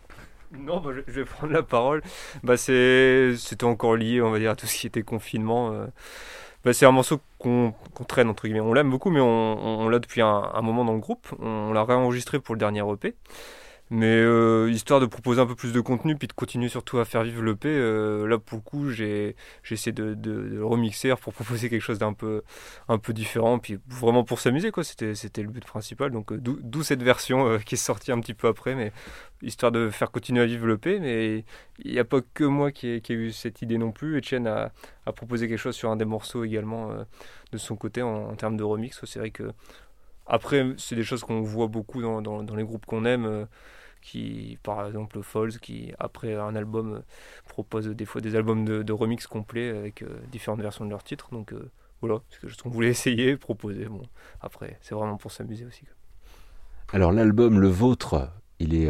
Non, 0.57 0.79
bah, 0.79 0.91
je, 1.07 1.11
vais 1.11 1.25
prendre 1.25 1.51
la 1.51 1.63
parole. 1.63 2.01
Bah, 2.43 2.55
c'était 2.55 3.63
encore 3.63 3.95
lié, 3.95 4.21
on 4.21 4.31
va 4.31 4.39
dire, 4.39 4.51
à 4.51 4.55
tout 4.55 4.65
ce 4.65 4.75
qui 4.79 4.87
était 4.87 5.03
confinement. 5.03 5.73
Euh. 5.73 5.87
Bah, 6.63 6.73
c'est 6.73 6.85
un 6.85 6.91
morceau 6.91 7.19
qu'on 7.37 7.73
traîne, 8.07 8.29
entre 8.29 8.43
guillemets. 8.43 8.61
On 8.61 8.73
l'aime 8.73 8.89
beaucoup, 8.89 9.09
mais 9.09 9.19
on, 9.19 9.89
l'a 9.89 9.99
depuis 9.99 10.21
un, 10.21 10.49
un, 10.53 10.61
moment 10.61 10.85
dans 10.85 10.93
le 10.93 10.99
groupe. 10.99 11.27
On 11.39 11.73
l'a 11.73 11.83
réenregistré 11.83 12.39
pour 12.39 12.55
le 12.55 12.59
dernier 12.59 12.83
EP. 12.89 13.15
Mais 13.89 14.17
euh, 14.19 14.69
histoire 14.69 14.99
de 14.99 15.05
proposer 15.05 15.39
un 15.39 15.45
peu 15.45 15.55
plus 15.55 15.71
de 15.71 15.79
contenu, 15.79 16.17
puis 16.17 16.27
de 16.27 16.33
continuer 16.33 16.67
surtout 16.67 16.99
à 16.99 17.05
faire 17.05 17.23
vivre 17.23 17.41
l'EP, 17.41 17.69
euh, 17.69 18.27
là 18.27 18.37
pour 18.37 18.57
le 18.57 18.61
coup 18.61 18.89
j'ai 18.89 19.37
essayé 19.71 19.93
de, 19.93 20.13
de, 20.13 20.31
le 20.31 20.65
remixer 20.65 21.15
pour 21.21 21.33
proposer 21.33 21.69
quelque 21.69 21.81
chose 21.81 21.97
d'un 21.97 22.11
peu, 22.11 22.43
un 22.89 22.97
peu 22.97 23.13
différent, 23.13 23.59
puis 23.59 23.79
vraiment 23.87 24.25
pour 24.25 24.41
s'amuser 24.41 24.71
quoi, 24.71 24.83
c'était 24.83 25.41
le 25.41 25.47
but 25.47 25.63
principal, 25.63 26.11
donc 26.11 26.33
euh, 26.33 26.37
d'où 26.37 26.83
cette 26.83 27.01
version 27.01 27.47
euh, 27.47 27.59
qui 27.59 27.75
est 27.75 27.77
sortie 27.77 28.11
un 28.11 28.19
petit 28.19 28.33
peu 28.33 28.49
après, 28.49 28.75
mais 28.75 28.91
histoire 29.41 29.71
de 29.71 29.89
faire 29.89 30.11
continuer 30.11 30.41
à 30.41 30.45
vivre 30.45 30.67
l'EP, 30.67 30.99
mais 30.99 31.45
il 31.79 31.93
n'y 31.93 31.99
a 31.99 32.05
pas 32.05 32.19
que 32.33 32.43
moi 32.43 32.73
qui 32.73 32.87
ai, 32.87 33.01
eu 33.13 33.31
cette 33.31 33.61
idée 33.61 33.77
non 33.77 33.93
plus, 33.93 34.17
Etienne 34.17 34.47
a, 34.47 34.73
a 35.05 35.13
proposé 35.13 35.47
quelque 35.47 35.59
chose 35.59 35.75
sur 35.75 35.91
un 35.91 35.95
des 35.95 36.05
morceaux 36.05 36.43
également 36.43 36.91
de 37.53 37.57
son 37.57 37.77
côté 37.77 38.01
en, 38.01 38.35
termes 38.35 38.57
de 38.57 38.63
remix, 38.63 38.99
c'est 39.05 39.19
vrai 39.19 39.31
que 39.31 39.53
après 40.25 40.73
c'est 40.77 40.95
des 40.95 41.03
choses 41.03 41.23
qu'on 41.23 41.39
voit 41.39 41.67
beaucoup 41.67 42.01
dans, 42.01 42.21
dans 42.21 42.55
les 42.55 42.63
groupes 42.63 42.85
qu'on 42.85 43.05
aime 43.05 43.47
qui, 44.07 44.57
par 44.63 44.87
exemple, 44.87 45.21
Falls, 45.21 45.59
qui 45.59 45.91
après 45.99 46.33
un 46.33 46.55
album 46.55 46.93
euh, 46.93 46.99
propose 47.49 47.87
des 47.87 48.05
fois 48.05 48.21
des 48.21 48.35
albums 48.35 48.63
de, 48.63 48.93
remix 48.93 49.27
complets 49.27 49.69
avec 49.69 50.01
euh, 50.01 50.07
différentes 50.31 50.61
versions 50.61 50.85
de 50.85 50.89
leurs 50.89 51.03
titres. 51.03 51.27
Donc 51.33 51.51
euh, 51.51 51.69
voilà, 51.99 52.21
c'est 52.29 52.49
ce 52.49 52.63
qu'on 52.63 52.69
voulait 52.69 52.87
essayer, 52.97 53.35
proposer. 53.35 53.85
Bon, 53.85 54.01
après, 54.39 54.77
c'est 54.81 54.95
vraiment 54.95 55.17
pour 55.17 55.33
s'amuser 55.33 55.65
aussi. 55.65 55.83
Alors 56.93 57.11
l'album, 57.11 57.59
le 57.59 57.67
vôtre, 57.67 58.29
il 58.59 58.73
est, 58.73 58.89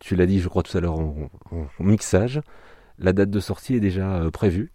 tu 0.00 0.16
l'as 0.16 0.26
dit, 0.26 0.40
je 0.40 0.48
crois 0.48 0.64
tout 0.64 0.76
à 0.76 0.80
l'heure 0.80 0.98
en, 0.98 1.30
mixage. 1.78 2.40
La 2.98 3.12
date 3.12 3.30
de 3.30 3.38
sortie 3.38 3.76
est 3.76 3.80
déjà 3.80 4.28
prévue? 4.32 4.72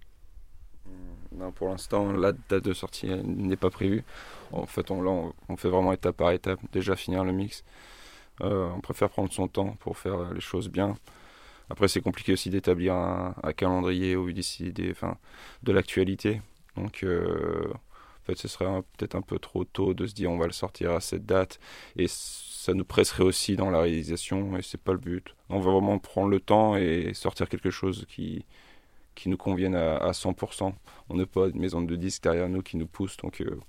Non, 1.36 1.52
pour 1.52 1.68
l'instant, 1.68 2.14
la 2.14 2.32
date 2.32 2.64
de 2.64 2.72
sortie 2.72 3.08
n'est 3.08 3.58
pas 3.58 3.70
prévue. 3.70 4.06
En 4.54 4.66
fait, 4.66 4.92
on, 4.92 5.34
on 5.50 5.58
fait 5.58 5.68
vraiment 5.68 5.92
étape 5.92 6.16
par 6.16 6.32
étape. 6.32 6.60
Déjà 6.72 6.96
finir 6.96 7.26
le 7.26 7.34
mix, 7.34 7.66
euh, 7.66 7.93
on 8.42 8.82
préfère 8.82 9.10
prendre 9.10 9.32
son 9.32 9.48
temps 9.48 9.76
pour 9.80 9.98
faire 9.98 10.34
les 10.34 10.42
choses 10.42 10.70
bien. 10.70 10.96
Après, 11.70 11.88
c'est 11.88 12.02
compliqué 12.02 12.34
aussi 12.34 12.50
d'établir 12.50 12.94
un, 12.94 13.34
calendrier 13.56 14.16
au 14.16 14.26
vu 14.26 14.34
des, 14.34 14.92
enfin, 14.92 15.18
de 15.64 15.72
l'actualité. 15.72 16.42
Donc, 16.76 17.04
euh, 17.04 17.72
en 17.74 18.26
fait, 18.26 18.38
ce 18.38 18.48
serait 18.48 18.66
peut-être 18.98 19.16
un 19.16 19.22
peu 19.22 19.40
trop 19.40 19.64
tôt 19.64 19.94
de 19.94 20.06
se 20.06 20.14
dire 20.14 20.32
on 20.32 20.38
va 20.38 20.48
le 20.48 20.54
sortir 20.54 20.92
à 20.92 21.00
cette 21.00 21.26
date. 21.26 21.60
Et 21.96 22.08
ça 22.08 22.74
nous 22.74 22.86
presserait 22.86 23.24
aussi 23.24 23.56
dans 23.56 23.70
la 23.70 23.82
réalisation, 23.82 24.58
et 24.58 24.62
c'est 24.62 24.80
pas 24.80 24.94
le 24.94 25.00
but. 25.00 25.36
On 25.50 25.60
va 25.60 25.72
vraiment 25.72 26.00
prendre 26.00 26.30
le 26.30 26.40
temps 26.40 26.76
et 26.76 27.14
sortir 27.14 27.50
quelque 27.50 27.70
chose 27.70 28.06
qui, 28.08 28.46
qui 29.16 29.30
nous 29.30 29.38
convienne 29.38 29.76
à, 29.76 30.12
100%. 30.12 30.74
On 31.10 31.16
n'a 31.16 31.26
pas 31.26 31.48
une 31.48 31.60
maison 31.60 31.82
de 31.82 31.96
disques 31.96 32.24
derrière 32.24 32.50
nous 32.50 32.62
qui 32.62 32.78
nous 32.78 32.88
pousse, 32.88 33.18
donc 33.18 33.42
euh, 33.42 33.60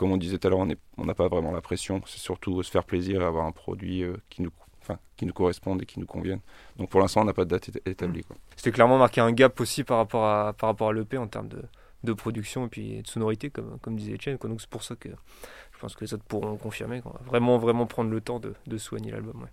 comme 0.00 0.12
on 0.12 0.16
disait 0.16 0.38
tout 0.38 0.46
à 0.46 0.50
l'heure, 0.50 0.66
on 0.96 1.04
n'a 1.04 1.14
pas 1.14 1.28
vraiment 1.28 1.52
la 1.52 1.60
pression. 1.60 2.00
C'est 2.06 2.20
surtout 2.20 2.62
se 2.62 2.70
faire 2.70 2.84
plaisir 2.84 3.20
et 3.20 3.24
avoir 3.26 3.44
un 3.44 3.52
produit 3.52 4.02
euh, 4.02 4.16
qui, 4.30 4.40
nous, 4.40 4.50
enfin, 4.80 4.98
qui 5.18 5.26
nous 5.26 5.34
correspondent 5.34 5.82
et 5.82 5.84
qui 5.84 6.00
nous 6.00 6.06
conviennent. 6.06 6.40
Donc 6.78 6.88
pour 6.88 7.00
l'instant, 7.02 7.20
on 7.20 7.24
n'a 7.26 7.34
pas 7.34 7.44
de 7.44 7.50
date 7.50 7.70
établie. 7.84 8.24
Quoi. 8.24 8.34
C'était 8.56 8.72
clairement 8.72 8.96
marqué 8.96 9.20
un 9.20 9.30
gap 9.30 9.60
aussi 9.60 9.84
par 9.84 9.98
rapport 9.98 10.24
à, 10.24 10.54
par 10.54 10.70
rapport 10.70 10.88
à 10.88 10.94
l'EP 10.94 11.18
en 11.18 11.26
termes 11.26 11.48
de, 11.48 11.62
de 12.02 12.12
production 12.14 12.64
et 12.64 12.68
puis 12.70 13.02
de 13.02 13.06
sonorité, 13.06 13.50
comme, 13.50 13.78
comme 13.82 13.94
disait 13.94 14.14
Etienne. 14.14 14.38
quoi. 14.38 14.48
Donc 14.48 14.62
c'est 14.62 14.70
pour 14.70 14.82
ça 14.82 14.96
que 14.96 15.10
je 15.10 15.78
pense 15.78 15.94
que 15.94 16.02
les 16.02 16.14
autres 16.14 16.24
pourront 16.24 16.56
confirmer 16.56 17.02
qu'on 17.02 17.10
va 17.10 17.20
vraiment, 17.26 17.58
vraiment 17.58 17.84
prendre 17.84 18.08
le 18.10 18.22
temps 18.22 18.40
de, 18.40 18.54
de 18.66 18.78
soigner 18.78 19.10
l'album. 19.10 19.42
ouais. 19.42 19.50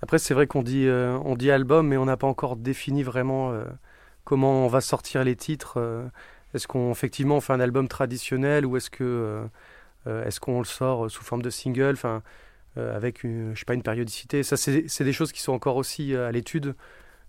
Après, 0.00 0.18
c'est 0.18 0.32
vrai 0.32 0.46
qu'on 0.46 0.62
dit, 0.62 0.86
euh, 0.86 1.18
on 1.26 1.36
dit 1.36 1.50
album, 1.50 1.88
mais 1.88 1.98
on 1.98 2.06
n'a 2.06 2.16
pas 2.16 2.26
encore 2.28 2.56
défini 2.56 3.02
vraiment 3.02 3.50
euh, 3.52 3.66
comment 4.24 4.64
on 4.64 4.68
va 4.68 4.80
sortir 4.80 5.22
les 5.22 5.36
titres. 5.36 5.74
euh. 5.76 6.08
Est-ce 6.54 6.66
qu'on 6.66 6.90
effectivement 6.90 7.40
fait 7.40 7.52
un 7.52 7.60
album 7.60 7.88
traditionnel 7.88 8.66
ou 8.66 8.76
est-ce 8.76 8.90
que 8.90 9.04
euh, 9.04 9.44
euh, 10.06 10.24
est-ce 10.24 10.40
qu'on 10.40 10.58
le 10.58 10.64
sort 10.64 11.10
sous 11.10 11.22
forme 11.22 11.42
de 11.42 11.50
single, 11.50 11.92
enfin 11.92 12.22
euh, 12.76 12.94
avec 12.96 13.24
une, 13.24 13.54
je 13.54 13.60
sais 13.60 13.64
pas 13.64 13.74
une 13.74 13.82
périodicité. 13.82 14.42
Ça, 14.42 14.56
c'est 14.56 15.04
des 15.04 15.12
choses 15.12 15.32
qui 15.32 15.40
sont 15.40 15.52
encore 15.52 15.76
aussi 15.76 16.14
euh, 16.14 16.28
à 16.28 16.32
l'étude. 16.32 16.74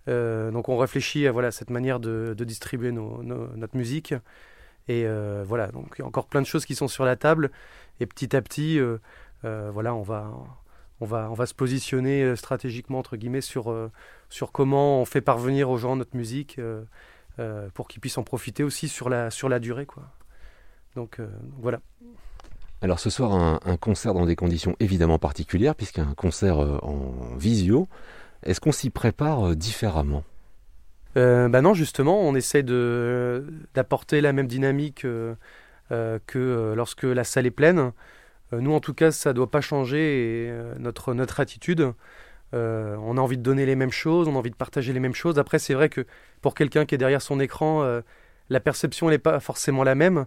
Euh, 0.08 0.50
donc 0.50 0.68
on 0.68 0.78
réfléchit 0.78 1.26
à 1.26 1.32
voilà 1.32 1.50
cette 1.50 1.70
manière 1.70 2.00
de, 2.00 2.34
distribuer 2.38 2.92
notre 2.92 3.76
musique. 3.76 4.14
Et 4.88 5.04
euh, 5.06 5.44
voilà, 5.46 5.68
donc 5.68 5.94
il 5.98 6.02
y 6.02 6.04
a 6.04 6.06
encore 6.06 6.26
plein 6.26 6.40
de 6.40 6.46
choses 6.46 6.66
qui 6.66 6.74
sont 6.74 6.88
sur 6.88 7.04
la 7.04 7.16
table. 7.16 7.50
Et 8.00 8.06
petit 8.06 8.34
à 8.36 8.42
petit, 8.42 8.78
euh, 8.78 8.98
euh, 9.44 9.70
voilà, 9.72 9.94
on 9.94 10.02
va 10.02 10.32
on 11.00 11.06
va, 11.06 11.30
on 11.30 11.34
va 11.34 11.46
se 11.46 11.54
positionner 11.54 12.22
euh, 12.22 12.36
stratégiquement 12.36 12.98
entre 12.98 13.16
guillemets 13.16 13.40
sur, 13.40 13.70
euh, 13.70 13.90
sur 14.28 14.52
comment 14.52 15.00
on 15.00 15.04
fait 15.04 15.20
parvenir 15.20 15.70
aux 15.70 15.78
gens 15.78 15.96
notre 15.96 16.16
musique 16.16 16.58
euh, 16.58 16.82
euh, 16.82 16.84
pour 17.74 17.88
qu'ils 17.88 18.00
puissent 18.00 18.18
en 18.18 18.22
profiter 18.22 18.62
aussi 18.62 18.88
sur 18.88 19.08
la, 19.08 19.30
sur 19.30 19.48
la 19.48 19.58
durée. 19.58 19.86
Quoi. 19.86 20.04
Donc 20.96 21.20
euh, 21.20 21.28
voilà. 21.58 21.80
Alors 22.82 22.98
ce 22.98 23.10
soir, 23.10 23.32
un, 23.32 23.60
un 23.64 23.76
concert 23.76 24.14
dans 24.14 24.26
des 24.26 24.36
conditions 24.36 24.74
évidemment 24.80 25.18
particulières, 25.18 25.74
puisqu'un 25.74 26.14
concert 26.14 26.58
euh, 26.58 26.78
en 26.82 27.36
visio. 27.36 27.88
Est-ce 28.42 28.60
qu'on 28.60 28.72
s'y 28.72 28.90
prépare 28.90 29.50
euh, 29.50 29.54
différemment? 29.54 30.24
Euh, 31.16 31.48
bah 31.48 31.60
non, 31.60 31.74
justement, 31.74 32.20
on 32.20 32.34
essaie 32.34 32.62
de, 32.62 33.44
d'apporter 33.74 34.20
la 34.20 34.32
même 34.32 34.46
dynamique 34.46 35.04
euh, 35.04 35.34
euh, 35.90 36.18
que 36.26 36.38
euh, 36.38 36.74
lorsque 36.74 37.02
la 37.02 37.24
salle 37.24 37.46
est 37.46 37.50
pleine. 37.50 37.92
Euh, 38.52 38.60
nous, 38.60 38.72
en 38.72 38.80
tout 38.80 38.94
cas, 38.94 39.10
ça 39.10 39.30
ne 39.30 39.34
doit 39.34 39.50
pas 39.50 39.60
changer 39.60 39.98
et, 39.98 40.50
euh, 40.50 40.74
notre, 40.78 41.12
notre 41.12 41.40
attitude. 41.40 41.92
Euh, 42.54 42.96
on 43.02 43.16
a 43.16 43.20
envie 43.20 43.38
de 43.38 43.42
donner 43.42 43.66
les 43.66 43.76
mêmes 43.76 43.92
choses, 43.92 44.26
on 44.28 44.34
a 44.34 44.38
envie 44.38 44.50
de 44.50 44.56
partager 44.56 44.92
les 44.92 45.00
mêmes 45.00 45.14
choses. 45.14 45.38
Après, 45.38 45.58
c'est 45.58 45.74
vrai 45.74 45.88
que 45.88 46.06
pour 46.40 46.54
quelqu'un 46.54 46.84
qui 46.84 46.94
est 46.94 46.98
derrière 46.98 47.22
son 47.22 47.40
écran, 47.40 47.82
euh, 47.82 48.00
la 48.48 48.60
perception 48.60 49.08
n'est 49.08 49.18
pas 49.18 49.40
forcément 49.40 49.84
la 49.84 49.94
même. 49.94 50.26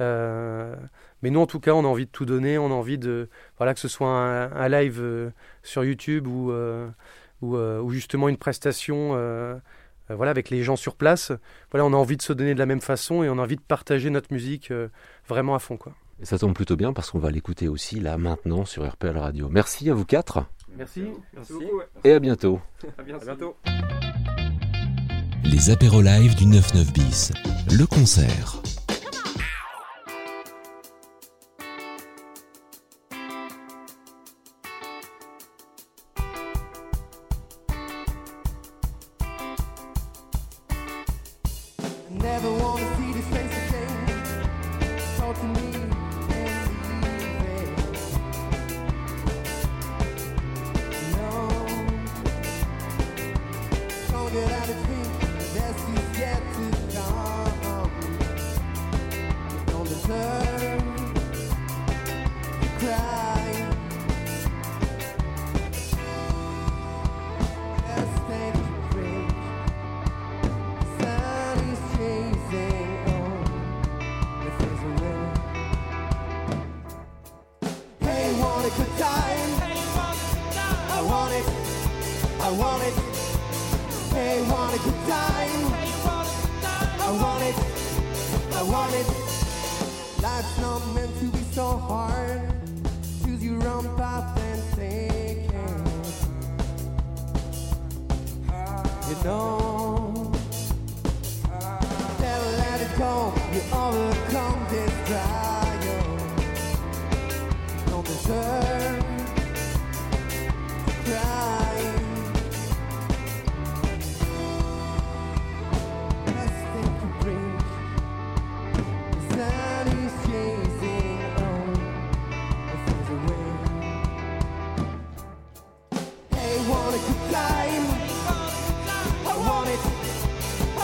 Euh, 0.00 0.76
mais 1.22 1.30
nous, 1.30 1.40
en 1.40 1.46
tout 1.46 1.60
cas, 1.60 1.72
on 1.72 1.84
a 1.84 1.88
envie 1.88 2.06
de 2.06 2.10
tout 2.10 2.26
donner. 2.26 2.58
On 2.58 2.66
a 2.66 2.74
envie 2.74 2.98
de, 2.98 3.28
voilà, 3.56 3.74
que 3.74 3.80
ce 3.80 3.88
soit 3.88 4.08
un, 4.08 4.68
live 4.68 5.32
sur 5.62 5.84
YouTube 5.84 6.26
ou, 6.26 6.52
justement 7.90 8.28
une 8.28 8.36
prestation. 8.36 9.08
voilà, 10.10 10.30
avec 10.30 10.50
les 10.50 10.62
gens 10.62 10.76
sur 10.76 10.94
place. 10.94 11.32
Voilà, 11.72 11.84
on 11.86 11.92
a 11.92 11.96
envie 11.96 12.16
de 12.16 12.22
se 12.22 12.32
donner 12.32 12.54
de 12.54 12.58
la 12.58 12.66
même 12.66 12.80
façon 12.82 13.22
et 13.22 13.28
on 13.28 13.38
a 13.38 13.42
envie 13.42 13.56
de 13.56 13.62
partager 13.62 14.10
notre 14.10 14.32
musique 14.32 14.72
vraiment 15.26 15.54
à 15.54 15.58
fond, 15.58 15.76
quoi. 15.76 15.94
Et 16.20 16.24
ça 16.24 16.36
tombe 16.36 16.52
plutôt 16.52 16.74
bien 16.74 16.92
parce 16.92 17.10
qu'on 17.10 17.20
va 17.20 17.30
l'écouter 17.30 17.68
aussi 17.68 18.00
là 18.00 18.18
maintenant 18.18 18.64
sur 18.64 18.88
RPL 18.88 19.16
Radio. 19.16 19.48
Merci 19.48 19.88
à 19.88 19.94
vous 19.94 20.04
quatre 20.04 20.44
Merci. 20.76 21.02
Merci 21.34 21.52
beaucoup. 21.52 21.80
et 22.04 22.12
à 22.12 22.18
bientôt. 22.18 22.60
À 22.98 23.02
bientôt. 23.02 23.56
Les 25.44 25.70
apéros 25.70 26.02
live 26.02 26.34
du 26.34 26.44
99 26.44 26.92
bis. 26.92 27.32
Le 27.76 27.86
concert. 27.86 28.62
You 99.08 99.14
know. 99.24 100.17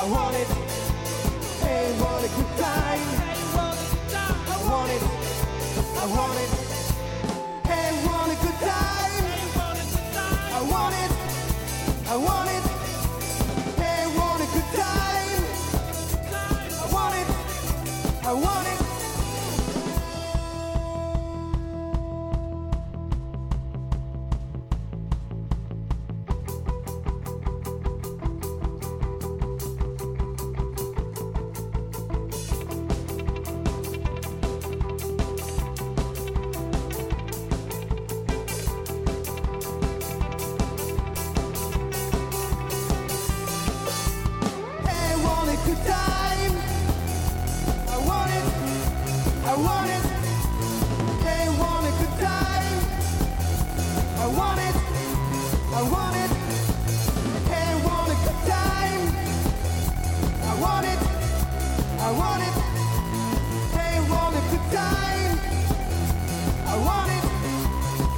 I 0.04 0.06
want 0.06 0.37
it. 0.37 0.46
Hey, 1.62 1.99
want 1.99 2.26
a 2.26 2.28
good 2.28 2.50
time? 2.58 3.00
I 4.52 4.58
want 4.68 4.90
it. 4.90 5.02
I 5.99 6.06
want 6.14 6.32
it. 6.32 6.34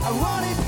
I 0.09 0.13
want 0.13 0.47
it. 0.47 0.66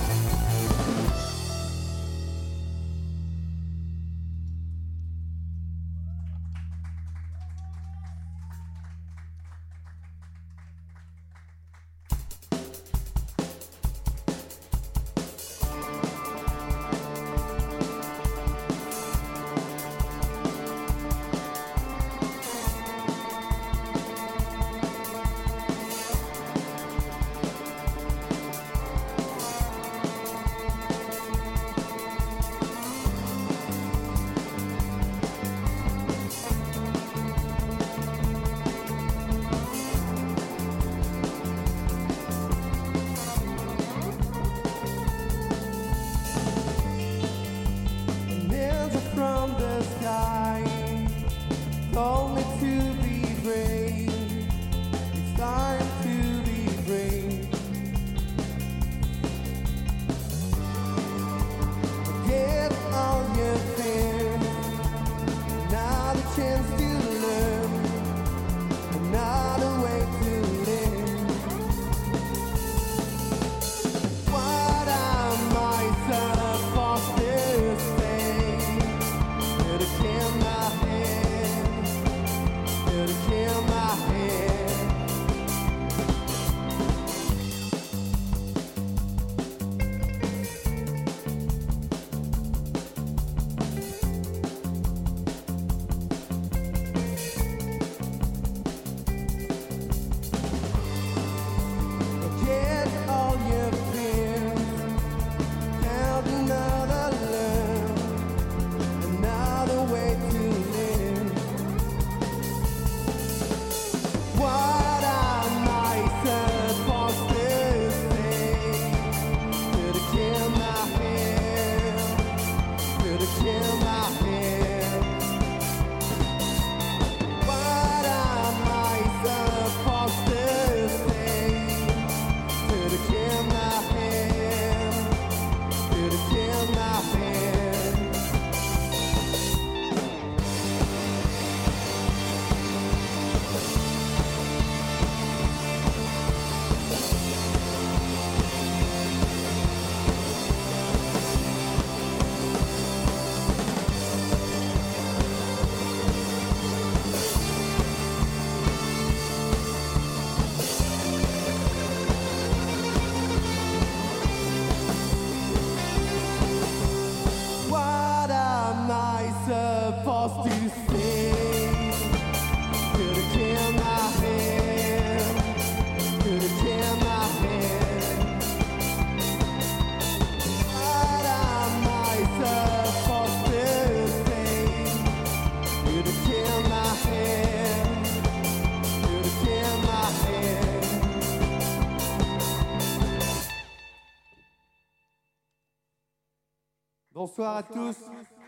Bonsoir 197.38 197.58
à 197.58 197.62
tous, 197.62 197.94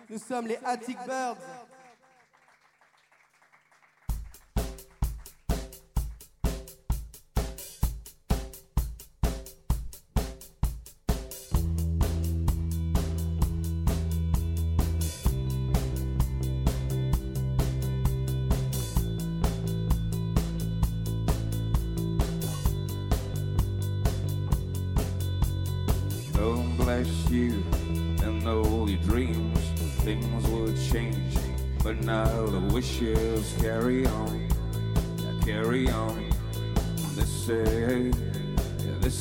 nous 0.09 0.19
sommes 0.19 0.49
les 0.49 0.59
Attic 0.65 0.97
Birds. 1.07 1.37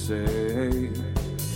Say, 0.10 0.90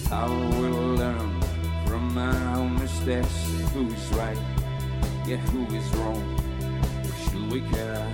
how 0.09 0.27
we'll 0.59 0.93
learn 0.93 1.41
from 1.87 2.15
our 2.19 2.69
mistakes. 2.69 3.49
Who 3.73 3.87
is 3.87 4.07
right, 4.09 4.37
yeah, 5.25 5.37
who 5.37 5.65
is 5.75 5.87
wrong? 5.95 6.23
Should 7.23 7.51
we 7.51 7.61
care, 7.61 8.05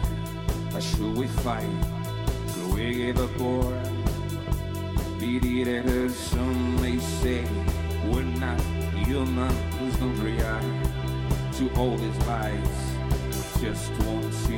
or 0.74 0.80
should 0.80 1.18
we 1.18 1.28
fight? 1.28 1.68
Should 2.54 2.74
we 2.74 2.94
give 2.94 3.20
up 3.20 3.42
or? 3.42 3.84
It 5.22 5.86
as 5.86 6.16
some 6.16 6.82
may 6.82 6.98
say 6.98 7.44
We're 8.06 8.24
not 8.24 8.60
human, 9.06 9.54
who's 9.78 9.98
react 10.20 10.66
To 11.58 11.70
all 11.76 11.98
these 11.98 12.18
lies 12.26 12.80
Just 13.60 13.92
want 14.04 14.32
to 14.48 14.58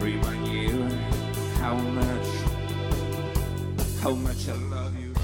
remind 0.00 0.48
you 0.48 0.88
How 1.60 1.76
much 1.76 2.61
How 4.02 4.10
much 4.10 4.48
I 4.48 4.54
love 4.54 4.98
you 4.98 5.14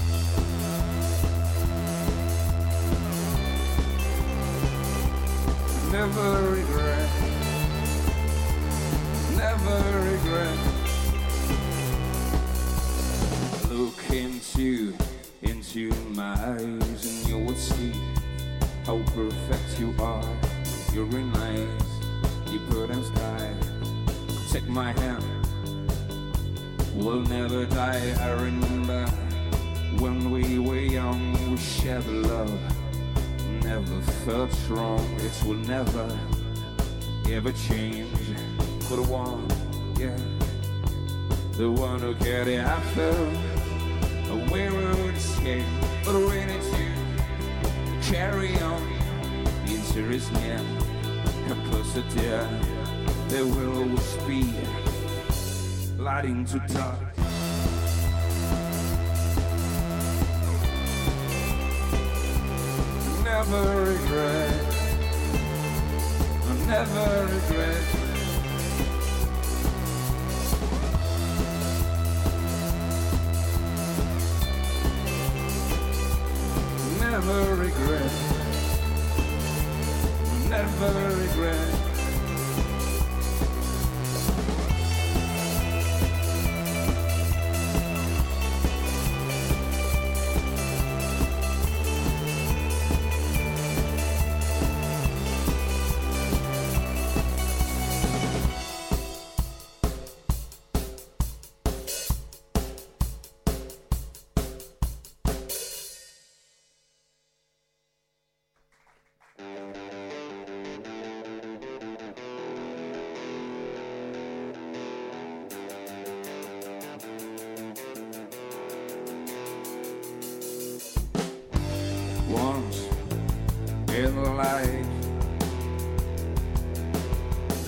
Never 5.91 6.49
regret 6.49 7.09
Never 9.35 9.79
regret 10.09 10.57
Look 13.69 13.99
into, 14.11 14.93
into 15.41 15.93
my 16.15 16.33
eyes 16.33 17.05
and 17.05 17.27
you 17.27 17.37
will 17.39 17.55
see 17.55 17.91
how 18.85 18.97
perfect 19.13 19.77
you 19.77 19.93
are. 19.99 20.23
You're 20.93 21.05
in 21.19 21.35
eyes, 21.35 21.67
deeper 22.45 22.87
than 22.87 23.03
sky. 23.03 23.53
Take 24.51 24.67
my 24.67 24.93
hand, 24.93 25.38
we'll 26.99 27.21
never 27.21 27.65
die. 27.65 28.13
I 28.19 28.29
remember 28.31 29.05
when 29.99 30.31
we 30.31 30.59
were 30.59 30.79
young, 30.79 31.33
we 31.49 31.57
shared 31.57 32.05
love. 32.07 32.59
Never 33.63 34.01
felt 34.25 34.51
strong, 34.51 35.03
it 35.19 35.43
will 35.45 35.55
never, 35.55 36.07
ever 37.29 37.51
change. 37.51 38.07
For 38.81 38.97
the 38.97 39.03
one, 39.03 39.47
yeah, 39.97 40.17
the 41.53 41.71
one 41.71 41.99
who 41.99 42.15
cared 42.15 42.47
after. 42.49 43.11
We 44.53 44.69
would 44.69 45.15
escape, 45.15 45.65
but 46.05 46.15
we 46.15 46.45
need 46.45 46.61
to 46.61 48.11
carry 48.11 48.55
on. 48.61 48.81
The 49.65 49.73
answer 49.73 50.11
is 50.11 50.31
near, 50.33 50.61
closer, 51.69 52.03
dear. 52.15 52.47
There 53.27 53.45
will 53.45 53.79
always 53.79 54.15
be 54.27 54.43
light 56.09 56.25
into 56.25 56.57
dark. 56.73 56.99
Never 63.23 63.65
regret, 63.91 64.65
never 66.65 67.09
regret. 67.35 67.85
never 76.99 77.55
regret. 77.55 78.11
Never 80.49 81.15
regret. 81.21 81.78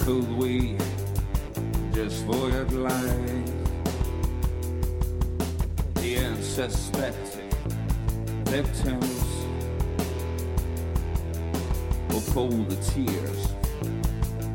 could 0.01 0.35
we 0.35 0.75
just 1.93 2.25
void 2.25 2.71
life? 2.71 3.45
The 5.95 6.17
unsuspecting 6.17 7.51
victims 8.45 9.23
will 12.09 12.33
pull 12.33 12.49
the 12.49 12.77
tears 12.77 13.47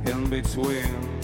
in 0.06 0.28
between. 0.28 1.15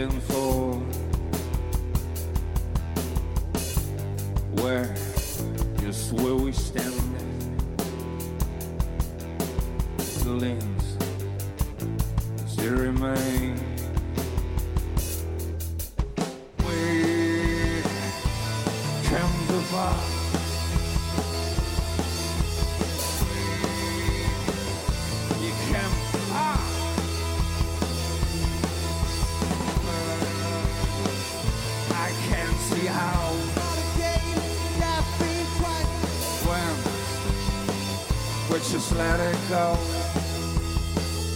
living 0.00 0.20
for? 0.20 0.76
Where, 4.62 4.94
just 5.80 6.14
where 6.14 6.36
we 6.36 6.52
stand, 6.52 7.14
the 10.24 10.30
lands 10.30 10.96
still 12.46 12.76
remain. 12.76 13.56
We 16.64 17.82
came 19.02 19.32
too 19.48 19.60
far. 19.68 20.19
go. 39.50 39.76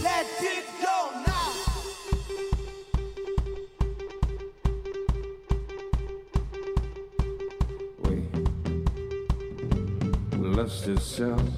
Let 0.01 0.25
it 0.39 0.65
go 0.81 0.97
now. 1.27 1.51
We 10.39 10.47
lost 10.47 10.87
itself. 10.87 11.54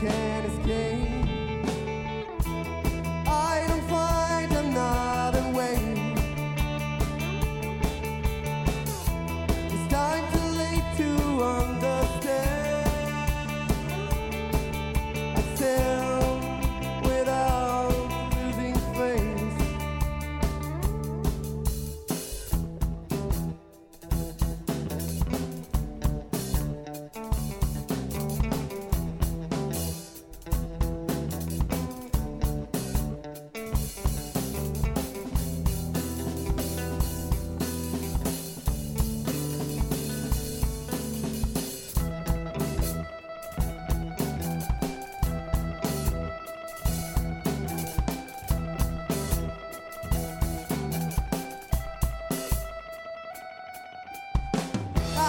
can't 0.00 0.46
escape. 0.46 0.99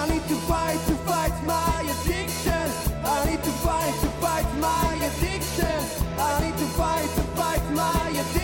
I 0.02 0.10
need 0.10 0.28
to 0.30 0.36
fight 0.50 0.80
to 0.88 0.96
fight 1.06 1.44
my 1.46 1.82
addiction. 1.84 2.66
I 3.06 3.24
need 3.30 3.44
to 3.44 3.52
fight 3.62 3.94
to 4.02 4.08
fight 4.20 4.50
my 4.58 4.96
addiction. 4.96 5.78
I 6.18 6.44
need 6.44 6.58
to 6.58 6.66
fight 6.74 7.10
to 7.18 7.22
fight 7.38 7.62
my 7.72 8.10
addiction. 8.10 8.41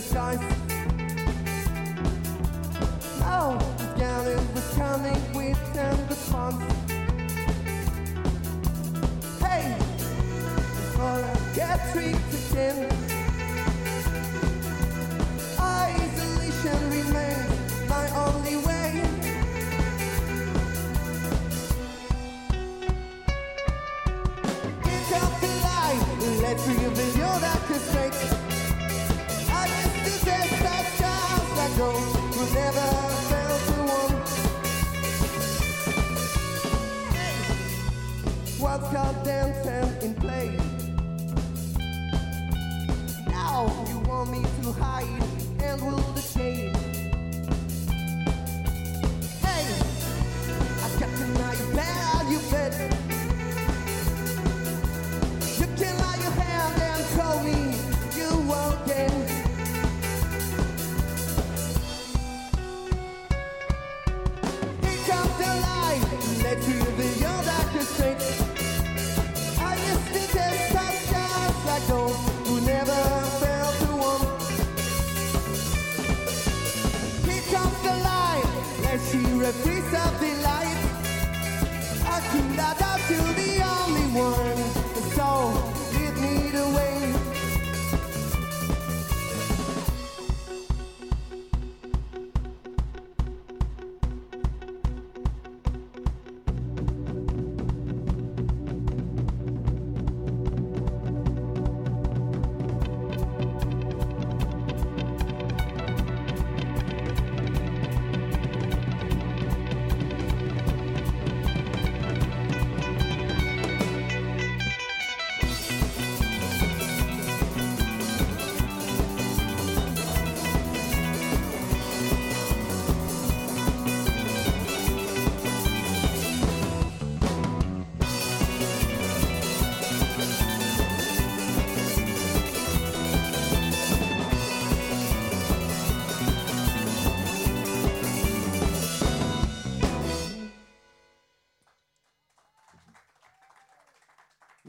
the. 0.00 0.40
Oh, 3.22 3.56
the 3.78 3.98
gallery 3.98 4.34
was 4.54 4.74
coming 4.74 5.32
with 5.32 5.58
ten 5.72 6.08
response. 6.08 6.62
Hey, 9.40 9.74
it's 9.78 10.96
I 11.24 11.38
get 11.54 11.92
tricky. 11.92 12.25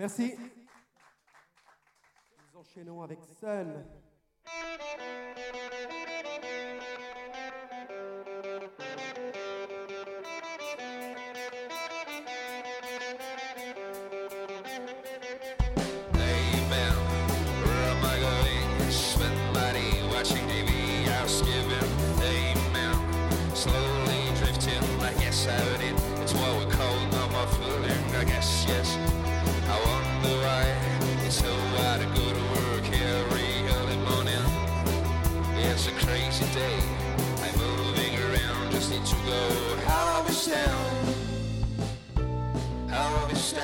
Merci. 0.07 0.35
Nous 2.53 2.59
enchaînons 2.61 3.01
avec 3.01 3.19
Seul. 3.41 3.85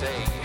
take. 0.00 0.37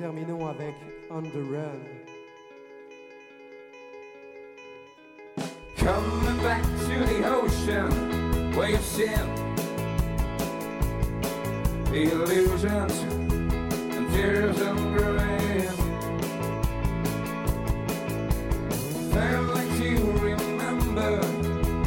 terminons 0.00 0.46
avec 0.48 0.74
On 1.10 1.20
the 1.20 1.42
Run. 1.50 1.78
Coming 5.76 6.42
back 6.42 6.62
to 6.62 7.04
the 7.04 7.22
ocean 7.28 8.56
waves 8.56 8.98
you've 11.92 12.20
illusions 12.30 12.98
and 13.94 14.10
tears 14.12 14.58
and 14.62 14.96
grain. 14.96 15.68
Felt 19.12 19.54
like 19.54 19.72
you 19.80 19.98
remember 20.22 21.20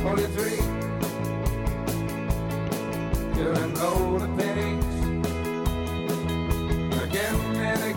all 0.05 0.19
your 0.19 0.29
dreams. 0.37 0.67
You're 3.35 3.53
an 3.53 3.77
old 3.79 4.37
pain. 4.37 4.72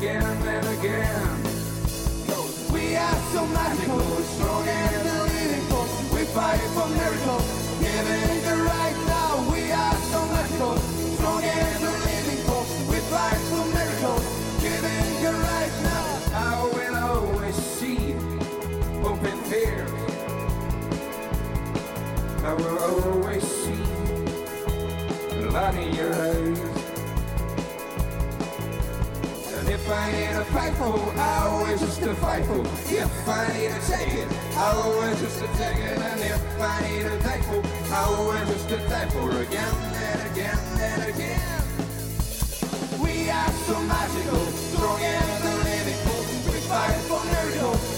again 0.07 0.23
and 0.23 0.79
again. 0.79 1.43
We 2.73 2.95
are 2.97 3.21
so 3.33 3.47
magical, 3.47 4.01
strong 4.23 4.69
and 4.69 5.09
unbelievable. 5.09 5.87
We 6.15 6.25
fight 6.27 6.61
for 6.75 6.89
miracles. 6.89 7.46
I 29.97 30.11
ain't 30.11 30.37
a 30.37 30.45
fightful, 30.53 31.17
I 31.17 31.49
always 31.49 31.81
just 31.81 32.03
a 32.03 32.15
fightful. 32.15 32.61
If 32.93 33.29
I 33.29 33.49
need 33.57 33.73
to 33.73 33.81
take 33.91 34.13
it, 34.13 34.29
I 34.55 34.73
always 34.85 35.19
just 35.21 35.41
a 35.41 35.47
take 35.57 35.79
it. 35.79 35.99
And 35.99 36.21
if 36.21 36.61
I 36.61 36.89
need 36.89 37.07
a 37.07 37.19
thankful, 37.21 37.63
I 37.91 38.05
always 38.05 38.47
just 38.53 38.71
a 38.71 38.79
thankful 38.91 39.31
again 39.39 39.75
and 40.07 40.21
again 40.33 40.59
and 40.89 41.03
again. 41.15 41.63
We 43.01 43.31
are 43.31 43.53
so 43.67 43.81
magical, 43.81 44.45
strong 44.71 45.01
and 45.01 45.25
analytical. 45.37 46.19
We 46.53 46.59
fight 46.69 47.01
for 47.09 47.25
miracles. 47.33 47.96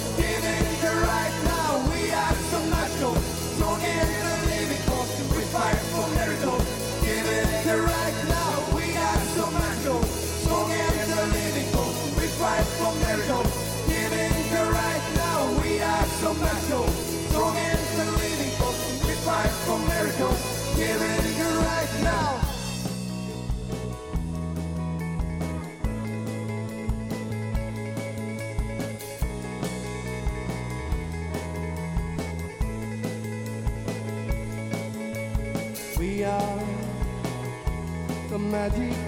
magic 38.69 39.08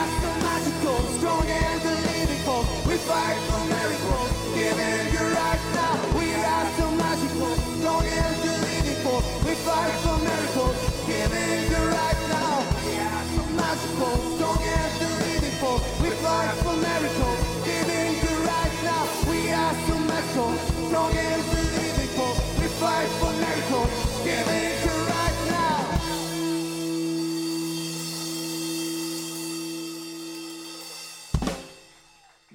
that's 0.00 0.22
so 0.22 0.32
magical, 0.48 0.98
strong 1.18 1.44
and 1.44 1.82
unbelievable. 1.84 2.64
We 2.88 2.96
fight 3.04 3.36
for 3.48 3.62
miracles, 3.68 4.30
giving 4.56 5.04
you 5.12 5.24
right 5.36 5.62
now. 5.76 5.94
We 6.16 6.28
are 6.40 6.68
so 6.78 6.86
magical, 6.96 7.52
strong 7.76 8.04
and 8.08 8.36
unbelievable. 8.48 9.20
We 9.44 9.54
fight 9.66 9.96
for 10.04 10.16
miracles, 10.24 10.76
giving 11.04 11.60
you 11.72 11.82
right 12.00 12.20
now. 12.32 12.54
We 12.80 12.96
are 13.12 13.24
so 13.36 13.44
magical, 13.60 14.14
strong 14.36 14.60
and 14.80 14.92
unbelievable. 15.04 15.78
We 16.00 16.10
fight 16.24 16.54
for 16.64 16.76
miracles, 16.88 17.40
giving 17.68 18.12
you 18.24 18.34
right 18.48 18.76
now. 18.88 19.04
We 19.28 19.38
are 19.52 19.76
so 19.84 19.96
magical, 20.08 20.52
strong 20.88 21.12
and 21.12 21.44
unbelievable. 21.44 22.34
We 22.56 22.66
fight 22.80 23.10
for 23.20 23.32
miracles, 23.36 23.92
giving 24.24 24.79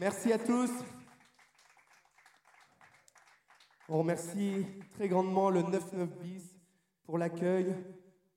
Merci 0.06 0.32
à 0.32 0.38
tous. 0.38 0.70
On 3.90 3.98
remercie 3.98 4.68
très 4.92 5.08
grandement 5.08 5.50
le 5.50 5.64
99 5.64 6.10
bis 6.22 6.44
pour 7.06 7.18
l'accueil. 7.18 7.74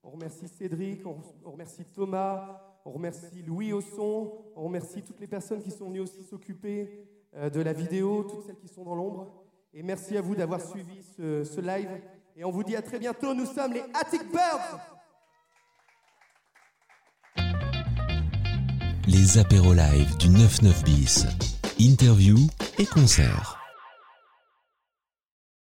On 0.02 0.08
remercie 0.08 0.48
Cédric, 0.48 1.02
on 1.06 1.50
remercie 1.50 1.84
Thomas, 1.84 2.62
on 2.86 2.92
remercie 2.92 3.42
Louis 3.42 3.74
au 3.74 3.82
son, 3.82 4.46
on 4.56 4.62
remercie 4.62 5.02
toutes 5.02 5.20
les 5.20 5.26
personnes 5.26 5.60
qui 5.62 5.70
sont 5.70 5.90
venues 5.90 6.00
aussi 6.00 6.24
s'occuper 6.24 7.06
euh, 7.36 7.50
de 7.50 7.60
la 7.60 7.74
vidéo, 7.74 8.22
toutes 8.22 8.46
celles 8.46 8.56
qui 8.56 8.68
sont 8.68 8.84
dans 8.84 8.94
l'ombre. 8.94 9.44
Et 9.74 9.82
merci 9.82 10.16
à 10.16 10.22
vous 10.22 10.34
d'avoir 10.34 10.62
suivi 10.62 11.02
ce, 11.18 11.44
ce 11.44 11.60
live. 11.60 11.90
Et 12.34 12.46
on 12.46 12.50
vous 12.50 12.64
dit 12.64 12.76
à 12.76 12.80
très 12.80 12.98
bientôt. 12.98 13.34
Nous 13.34 13.44
sommes 13.44 13.74
les 13.74 13.84
Attic 13.92 14.22
Birds. 14.32 14.80
Les 19.06 19.36
apéros 19.36 19.74
live 19.74 20.16
du 20.16 20.28
99 20.28 20.84
bis. 20.84 21.26
Interview 21.78 22.36
et 22.78 22.86
concert. 22.86 23.57